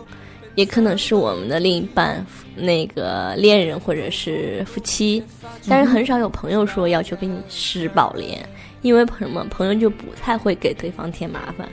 [0.54, 2.24] 也可能是我们的另一半、
[2.54, 5.22] 那个恋人或者是夫妻，
[5.68, 8.46] 但是很少有朋友说要求跟你施宝莲，
[8.82, 9.44] 因为朋什么？
[9.50, 11.68] 朋友就不太会给对方添麻烦，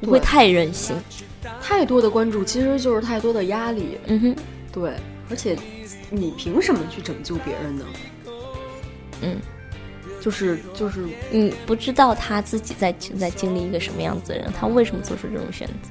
[0.00, 0.96] 不会太任性。
[1.60, 4.36] 太多的关注其实就是太多的压力，嗯哼，
[4.72, 4.92] 对，
[5.28, 5.56] 而且
[6.10, 7.84] 你凭什么去拯救别人呢？
[9.22, 9.36] 嗯，
[10.20, 15.90] 就是就是，你不知道他自己在在经历一个什么样子的人，他为什么做出这种选择？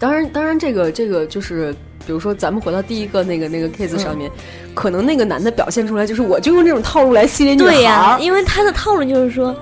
[0.00, 1.72] 当然当然，这个这个就是
[2.06, 4.28] 比如说咱们回到第一个那个那个 case 上面，
[4.74, 7.70] 可能那个男的表现出来就是我就用这种套路来吸引女孩儿。
[7.70, 9.54] 对呀、因为他的套路就是说，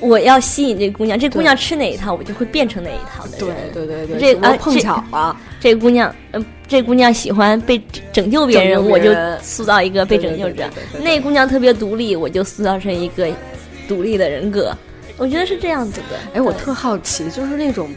[0.00, 3.56] 我要吸引这姑娘，这姑娘吃哪一套，我就会变成哪一套的对人。
[3.72, 7.80] 对对对，这啊碰巧啊， 这姑娘，嗯、这姑娘喜欢被
[8.12, 10.68] 拯救别人，我就塑造一个被拯救者
[11.00, 13.28] 那姑娘特别独立，我就塑造成一个
[13.86, 14.76] 独立的人格。
[15.16, 16.18] 我觉得是这样子的。
[16.34, 17.88] 哎，我特好奇，就是那种，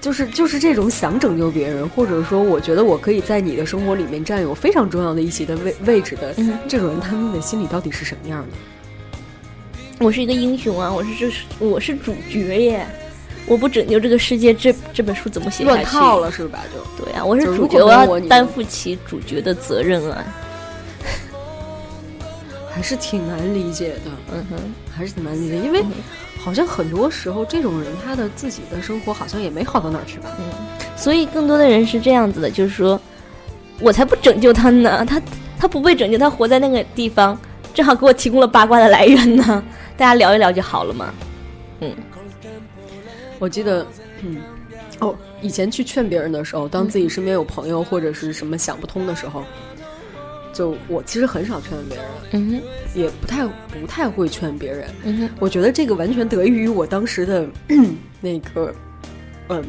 [0.00, 10.04] 就是就是这种想拯救别人，或者说我觉得我可以在你的生活里面占有非常重要的一席的位位置的、嗯这种人，他们的心里到底是什么样的？
[10.04, 12.86] 我是一个英雄啊，我是这是我是主角耶！
[13.46, 15.82] 我不拯救这个世界，这这本书怎么写下去？
[15.82, 16.60] 乱套了是吧？
[16.72, 20.24] 就对啊，我是主角，我要担负起主角的责任啊。
[22.70, 24.56] 还是挺难理解的，嗯哼，
[24.94, 25.82] 还是挺难理解，因为
[26.48, 30.30] 好像很多时候这种人他的自己的生活好像也没好到哪儿去吧？
[30.38, 30.44] 嗯
[30.96, 32.98] 所以更多的人是这样子的，就是说，
[33.80, 35.20] 我才不拯救他呢， 他
[35.58, 37.38] 他不被拯救，他活在那个地方，
[37.74, 39.62] 正好给我提供了八卦的来源呢，
[39.94, 41.12] 大家聊一聊就好了嘛。
[41.80, 41.94] 嗯
[43.38, 43.86] 我记得，
[44.22, 44.38] 嗯，
[45.00, 49.44] 哦，以前去劝别人的时候，当自己身边有朋友或者是什么想不通的时候，
[50.58, 52.60] 就我其实很少劝别人，嗯，
[52.92, 54.88] 也不太不太会劝别人。
[55.04, 57.46] 嗯，我觉得这个完全得益于我当时的
[58.20, 58.74] 那个，
[59.50, 59.64] 嗯，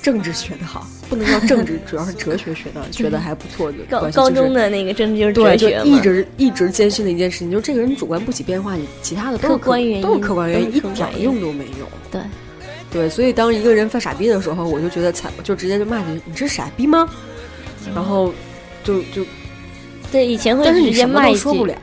[0.00, 4.08] 政治学的好， 不能叫政治，主要是哲学学的学的还不错的高。
[4.12, 11.88] 高中的那个政治就是哲对，就，一直一直坚信的一件事情，就是这个人主观不起变化，你其他的都是客观原因都是客观原因，一点用都没有。
[12.08, 12.20] 对，
[12.92, 17.08] 对，所以当一个人犯傻逼的时候，我就觉得才就直接就骂你：“你是傻逼吗？”
[17.96, 18.32] 然后
[18.82, 19.24] 就就，
[20.10, 21.74] 对，以前会直接什么骂一句说不，了。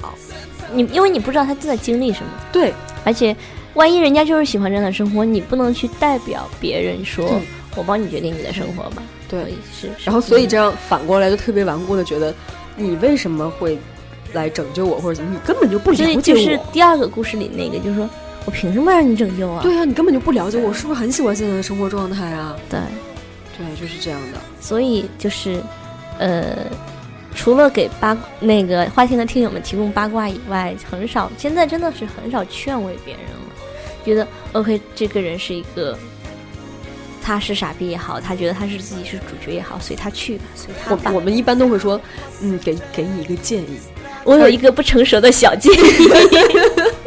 [0.74, 2.74] 你因为你不知道他正在经历什么，对，
[3.04, 3.36] 而且
[3.74, 7.42] 万一人家就是喜欢这样的生活，你不能去代表别人说嗯
[7.76, 9.02] 我帮你决定你的生活吧。
[9.28, 12.34] 对是，是然后所以这样反过来就特别顽固的觉得，
[12.76, 13.78] 你为什么会
[14.34, 16.22] 来拯救我，或者怎么，你根本就不了解我。
[16.22, 18.10] 就是第二个故事里那个，就是说
[18.46, 19.62] 我凭什么让你拯救啊？
[19.64, 22.56] 对啊，你根本就不了解我，是不是很喜欢现在的生活状态啊？
[22.70, 22.80] 对，
[23.58, 24.40] 对，就是这样的。
[24.60, 25.62] 所以就是
[26.20, 26.56] 呃，
[27.34, 33.40] 除了给八那个花田的听友们提供八卦以外，很少现在真的是很少劝慰别人了。
[34.06, 35.98] 觉得 OK，这个人是一个。
[37.22, 41.12] 他是傻逼也好，他觉得他是自己是主角也好，随他去吧，随他吧。
[41.12, 42.00] 我我们一般都会说，
[42.42, 43.78] 嗯，给给你一个建议，
[44.24, 45.78] 我有一个不成熟的小建议，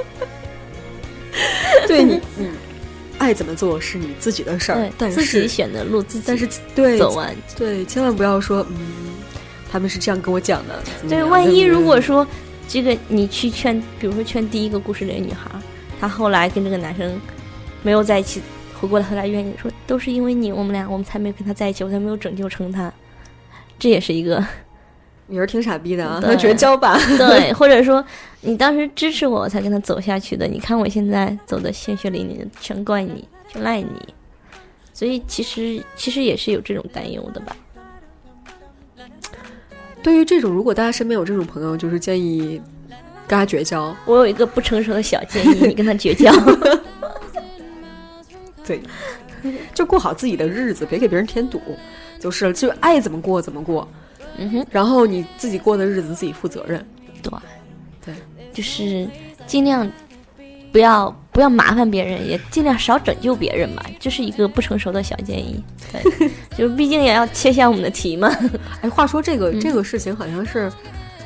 [3.33, 7.35] 爱怎么做是你自己的事儿对，但自己选的路，自己但是对走完。
[7.57, 8.76] 对，千万不要说，嗯，
[9.70, 10.78] 他们是这样跟我讲的。
[11.09, 12.26] 对，万一如果说
[12.68, 15.51] 这个你去劝，比如说劝第一个故事里的女孩，
[15.99, 17.18] 她后来跟这个男生
[17.83, 18.43] 没有在一起，
[18.78, 22.93] 回过头来怨你说都是因为你，我们俩我们才没有跟他在一起，我才没有拯救成他，
[23.78, 24.45] 这也是一个
[25.28, 26.99] 也是挺傻逼的啊，对他绝交吧？
[27.16, 28.05] 对， 或者说
[28.45, 30.49] 你当时支持我，我才跟他走下去的。
[30.49, 34.14] 你看我现在走的鲜血淋漓的，全怪你，全赖你。
[34.93, 37.57] 所以其实其实也是有这种担忧的吧。
[40.03, 42.61] 对于这种，如果大家身边有这种朋友，就是建议
[43.28, 43.97] 跟他绝交。
[44.05, 46.32] 我有一个不成熟的小建议，你跟他绝交。
[48.66, 48.82] 对，
[49.72, 51.61] 就过好自己的日子，别给别人添堵，
[52.18, 53.86] 就是就爱怎么过怎么过。
[54.36, 56.84] 嗯哼，然后你自己过的日子自己负责任。
[57.22, 57.38] 对对，
[58.53, 59.09] 就是
[59.46, 59.90] 尽量
[60.70, 63.84] 不要不要麻烦别人，也尽量少拯救别人吧。
[63.98, 65.62] 就是一个不成熟的小建议。
[65.92, 68.30] 对， 就毕竟也要切下我们的题嘛。
[68.80, 70.72] 哎，话说这个、嗯这个事情好像是，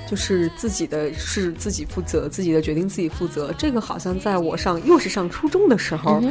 [0.08, 3.52] 就是自己的是自己负责，自己的决定自己负责。
[3.56, 6.22] 这个好像在我上又是上初中的时候，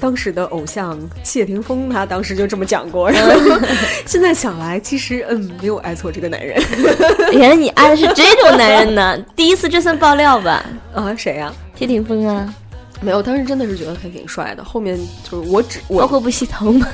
[0.00, 3.10] 当时的偶像谢霆锋他当时就这么讲过。
[3.10, 3.66] 嗯然后
[4.06, 6.60] 现在想来，其实嗯没有爱错这个男人
[7.32, 9.18] 原来你爱的是这种男人呢？
[9.36, 10.64] 第一次这算爆料吧？
[10.94, 12.54] 啊，谁呀、谢霆锋啊，
[13.00, 14.64] 没有，当时真的是觉得他挺帅的。
[14.64, 16.86] 后面就是我只我包括不洗头吗？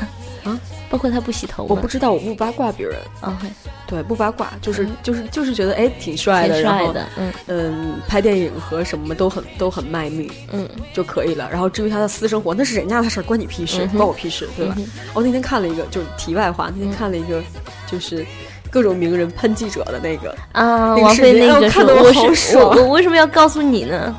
[0.44, 0.59] 啊，
[0.95, 1.66] 包括他不洗头？
[1.68, 3.49] 我不知道，我不八卦别人，哦，会
[3.84, 4.97] 对，不八卦，就是、嗯。
[5.03, 7.32] 就是就是觉得哎挺帅的，挺然后帅的，嗯。
[7.49, 10.68] 嗯，拍电影和什么都很都很卖命嗯。
[10.92, 11.49] 就可以了。
[11.51, 14.74] 然后至于他的私生活，那是人家的事儿，关你屁事，关我屁事，对吧？
[14.78, 17.42] 嗯我、那天看了一个，就是题外话，那天看了一个，
[17.90, 18.24] 就是
[18.70, 22.76] 各种名人喷记者的那个，啊，那个王菲那个，看得我好爽。
[22.76, 24.16] 我为什么要告诉你呢？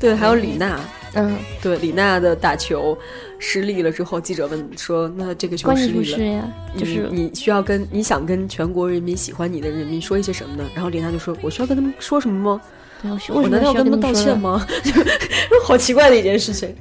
[0.00, 0.80] 对，还有李娜，
[1.14, 2.96] 嗯，对李娜的打球
[3.38, 6.54] 失利了之后，记者问说：“那这个球失利了？
[6.76, 12.60] 就是你你需要跟你想跟全国人民喜欢你的人民说一些什么呢？”然后李娜就说：“我需要跟他们说什么吗？
[13.00, 14.58] 对我我难道要跟他们道歉吗？
[14.58, 14.92] 吗？”就
[15.64, 16.74] 好奇怪的一件事情。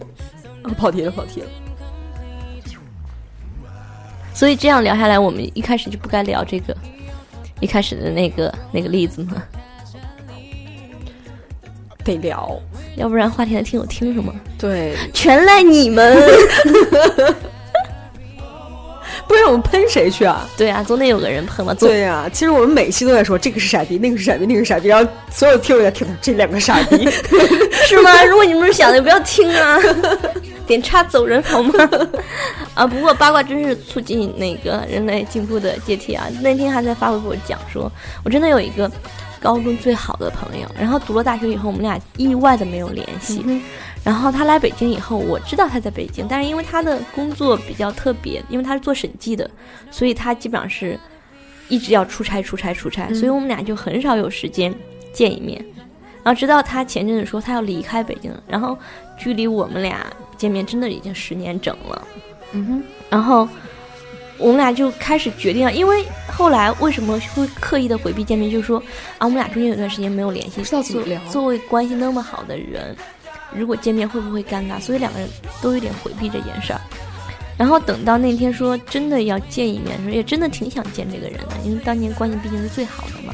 [0.64, 1.48] 啊， 跑题了，跑题了。
[4.34, 6.76] 所以这样聊下来，我们一开始就不该聊这个
[7.60, 9.42] 一开始的那个那个例子吗？
[12.08, 12.60] 得聊，
[12.96, 14.34] 要不然话题的听友听什么？
[14.58, 16.18] 对，全赖你们。
[19.28, 20.48] 不然我们喷谁去啊？
[20.56, 21.74] 对啊，总得有个人喷嘛。
[21.74, 27.10] 对呀，其实我们每期都在说这个是傻逼，那个是傻逼，那个是傻逼，然后所有听友在听这两个傻逼，
[27.88, 28.24] 是吗？
[28.24, 29.78] 如果你们是想的，不要听啊，
[30.66, 31.74] 点叉走人好吗？
[32.74, 36.26] 啊，不过八卦真是促进那个人类进步的阶梯啊！
[36.42, 37.92] 那天还在发微博讲说，
[38.24, 38.90] 我真的有一个
[39.48, 43.42] 高中最好的朋友，然后读了大学以后，我们俩意外的没有联系。
[44.04, 49.50] 然后他来北京以后，我知道他在北京，但是因为他的工作比较特别，因为他是做审计的，
[49.90, 51.00] 所以他基本上是
[51.70, 54.74] 一直要出差、出差、出差，所以我们俩就很少有时间
[55.14, 55.66] 见一面。
[56.24, 58.78] 然后直到他前阵子说他要离开北京，然后
[59.18, 62.08] 距离我们俩见面真的已经十年整了。
[62.52, 63.48] 嗯哼，然后
[64.38, 66.04] 我们俩就开始决定了，因为
[66.38, 68.78] 后来为什么会刻意的回避见面，就是说
[69.18, 71.20] 啊，我们俩中间有段时间没有联系，不知道怎么聊。
[71.32, 72.96] 作为关系那么好的人。
[73.52, 74.80] 如果见面会不会尴尬？
[74.80, 75.28] 所以两个人
[75.64, 76.82] 都有点回避这件事儿。
[77.58, 83.34] 然后等到那天说真的要见一面的时候，也真的挺想见这个人的，因为当年关系毕竟是最好的嘛。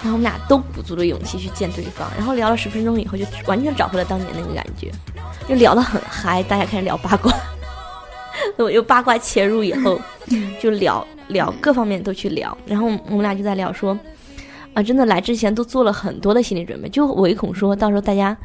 [0.00, 4.90] 然后我们俩都鼓足了勇气去见对方，然后聊了十分钟以后，就完全找回了当年那个感觉，
[5.46, 7.30] 就聊得很嗨，大家开始聊八卦。
[8.58, 10.00] 我又八卦切入以后，
[10.60, 12.56] 就聊聊各方面都去聊。
[12.66, 13.98] 然后我们俩就在聊说，
[14.74, 18.36] 啊，真的来之前都做了很多的心理准备，就唯恐说到时候大家。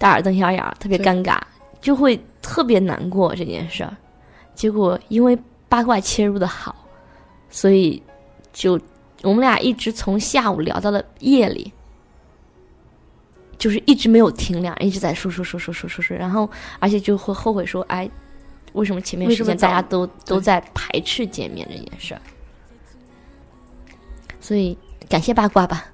[0.00, 1.36] 大眼瞪小眼，特别尴尬，
[1.80, 3.96] 就会特别难过这件事儿。
[4.54, 5.36] 结果因为
[5.68, 6.86] 八卦切入的好，
[7.50, 8.00] 所以
[8.52, 8.78] 就
[9.24, 11.72] 我们俩一直从下午聊到了夜里，
[13.58, 16.48] 就是一直没有停，两人一直在说说说说说说说，然后
[16.78, 18.08] 而且就会后悔说，哎，
[18.72, 22.20] 为什么前面时间大家都都在排斥见面这件事儿？
[24.40, 24.76] 所以
[25.08, 25.86] 感谢八卦吧。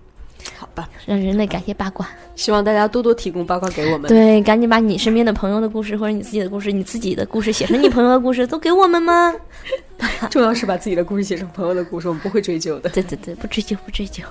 [0.56, 2.06] 好吧，让人类感谢八卦。
[2.36, 4.08] 希望大家多多提供八卦给我们。
[4.08, 9.34] 对，赶紧把你身边的朋友的故事，或者你自己的故事，你自己的故事写成你朋友的故事，都给我们吗？
[10.30, 12.90] 重要是把自己的故事写成朋友的故事，我们不会追究的。
[12.90, 14.22] 对对对，不追究，不追究。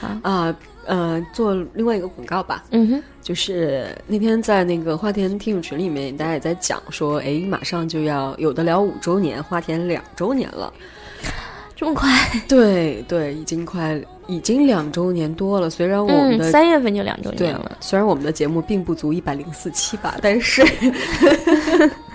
[0.00, 0.56] 好啊，
[0.88, 2.64] 呃，做另外一个广告吧。
[2.70, 10.72] 嗯哼，就是那天在那个花田听友群里面，大家也在讲说，哎，马上就要有的聊五周年，花田两周年了。
[11.76, 12.10] 这么快？
[12.48, 15.70] 对对，已经快，已经两周年多了。
[15.70, 20.64] 虽然我们的三月份就两周年了，虽然我们的节目并不足一百零四期吧，但是，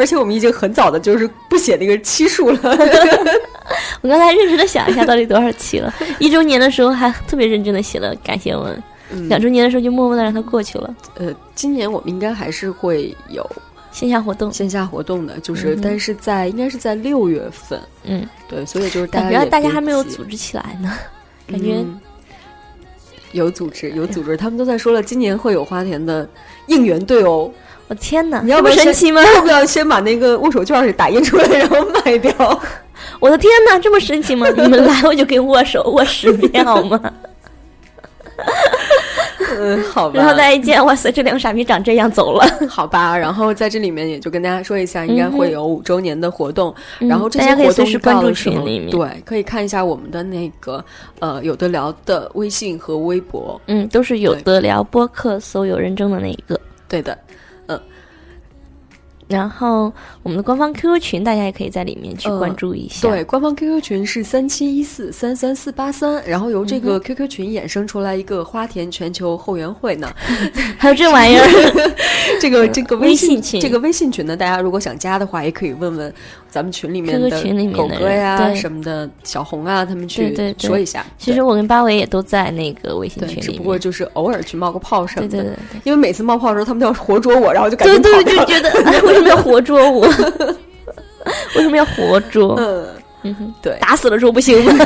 [0.00, 2.58] 而且我们已经很早的就是不写那个期数了。
[4.00, 5.92] 我刚才认真的想一下，到底多少期了？
[6.18, 8.82] 一周年的时候还特别认真的写了感谢文，
[9.28, 10.96] 两周年的时候就默默的让它过去了。
[11.16, 13.48] 呃，今年我们应该还是会有。
[13.92, 20.96] 线下活动，线下活动的，就是，但是在应该是在六月份，嗯，对，所以就是感觉大家还没有组织起来呢，
[21.48, 21.84] 感觉
[23.32, 26.24] 有组织，有组织，他们都在说了，今年会有花田的
[26.68, 27.50] 应援队哦，
[27.90, 29.20] 我天哪，你要不神奇吗？
[29.34, 32.32] 要不要先把那个握手券给打印出来，然后卖掉？
[33.18, 34.48] 我的天哪，这么神奇吗？
[34.56, 37.00] 你们来我就给握手，握十遍好吗？
[39.58, 40.14] 嗯，好吧。
[40.16, 43.18] 然后大家一见，哇塞，这两个傻逼长这样走了，好吧。
[43.18, 50.82] 然后在这里面也就跟大家说一下，应该会有五周年的活动，然后这些活动是关注群里面，对，可以看一下我们的那个
[51.18, 57.18] 呃有的聊的微信和微博，嗯，都是有的聊播客搜有认证的那一个，对的。
[59.30, 59.92] 然后
[60.24, 63.08] 我们的官方 QQ 群，大家也可以在里面去关注一下。
[63.08, 70.12] 对，官方 QQ 群是三七一四三三四八三，然后由这个 QQ 群衍生出来一个花田全球后援会呢。
[70.76, 71.46] 还有这玩意儿，
[72.50, 76.12] 这个这个微信群，这个微信群呢，大家如果想加的话，也可以问问
[76.48, 77.30] 咱们群里面的
[77.72, 81.04] 狗哥呀什么的，小红啊，他们去说一下。
[81.18, 85.38] 其实我跟八维也都在那个微信群里，只不过就是偶尔去冒个泡什么的。
[85.38, 88.70] 对对对，因为每次冒泡的时候，他们都要活捉我，然后就感觉对对，就觉得。
[89.06, 90.06] 为什么要活捉我？
[91.54, 92.56] 为什么要活捉？
[93.22, 94.72] 嗯哼，对，打死了说不行吗？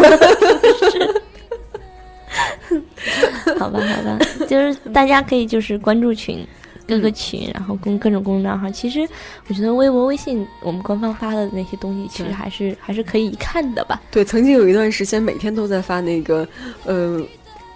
[3.59, 6.45] 好吧，好吧，就是大家可以就是关注群，
[6.87, 8.71] 各个群，然后公各种公众账号。
[8.71, 9.09] 其实
[9.49, 14.01] 我觉得微博、微信我们官方发的那些东西，其实还是还是可以看的吧。
[14.11, 16.47] 对，曾经有一段时间，每天都在发那个，
[16.85, 17.21] 呃。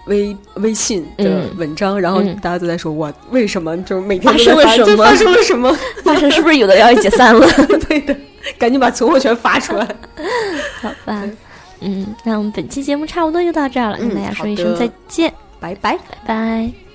[0.06, 5.04] 微微信的文章，然后大家都在说我为什么就每天发生了什么？
[5.04, 5.78] 发生了什么？
[6.02, 7.46] 发生是不是有的要解散了？
[7.86, 8.16] 对的，
[8.58, 9.86] 赶紧把存货全发出来。
[10.80, 11.22] 好吧，
[11.80, 15.30] 嗯，那我们本期节目差不多就到这儿了，跟大家说一声再见，
[15.60, 16.87] 拜拜，拜拜。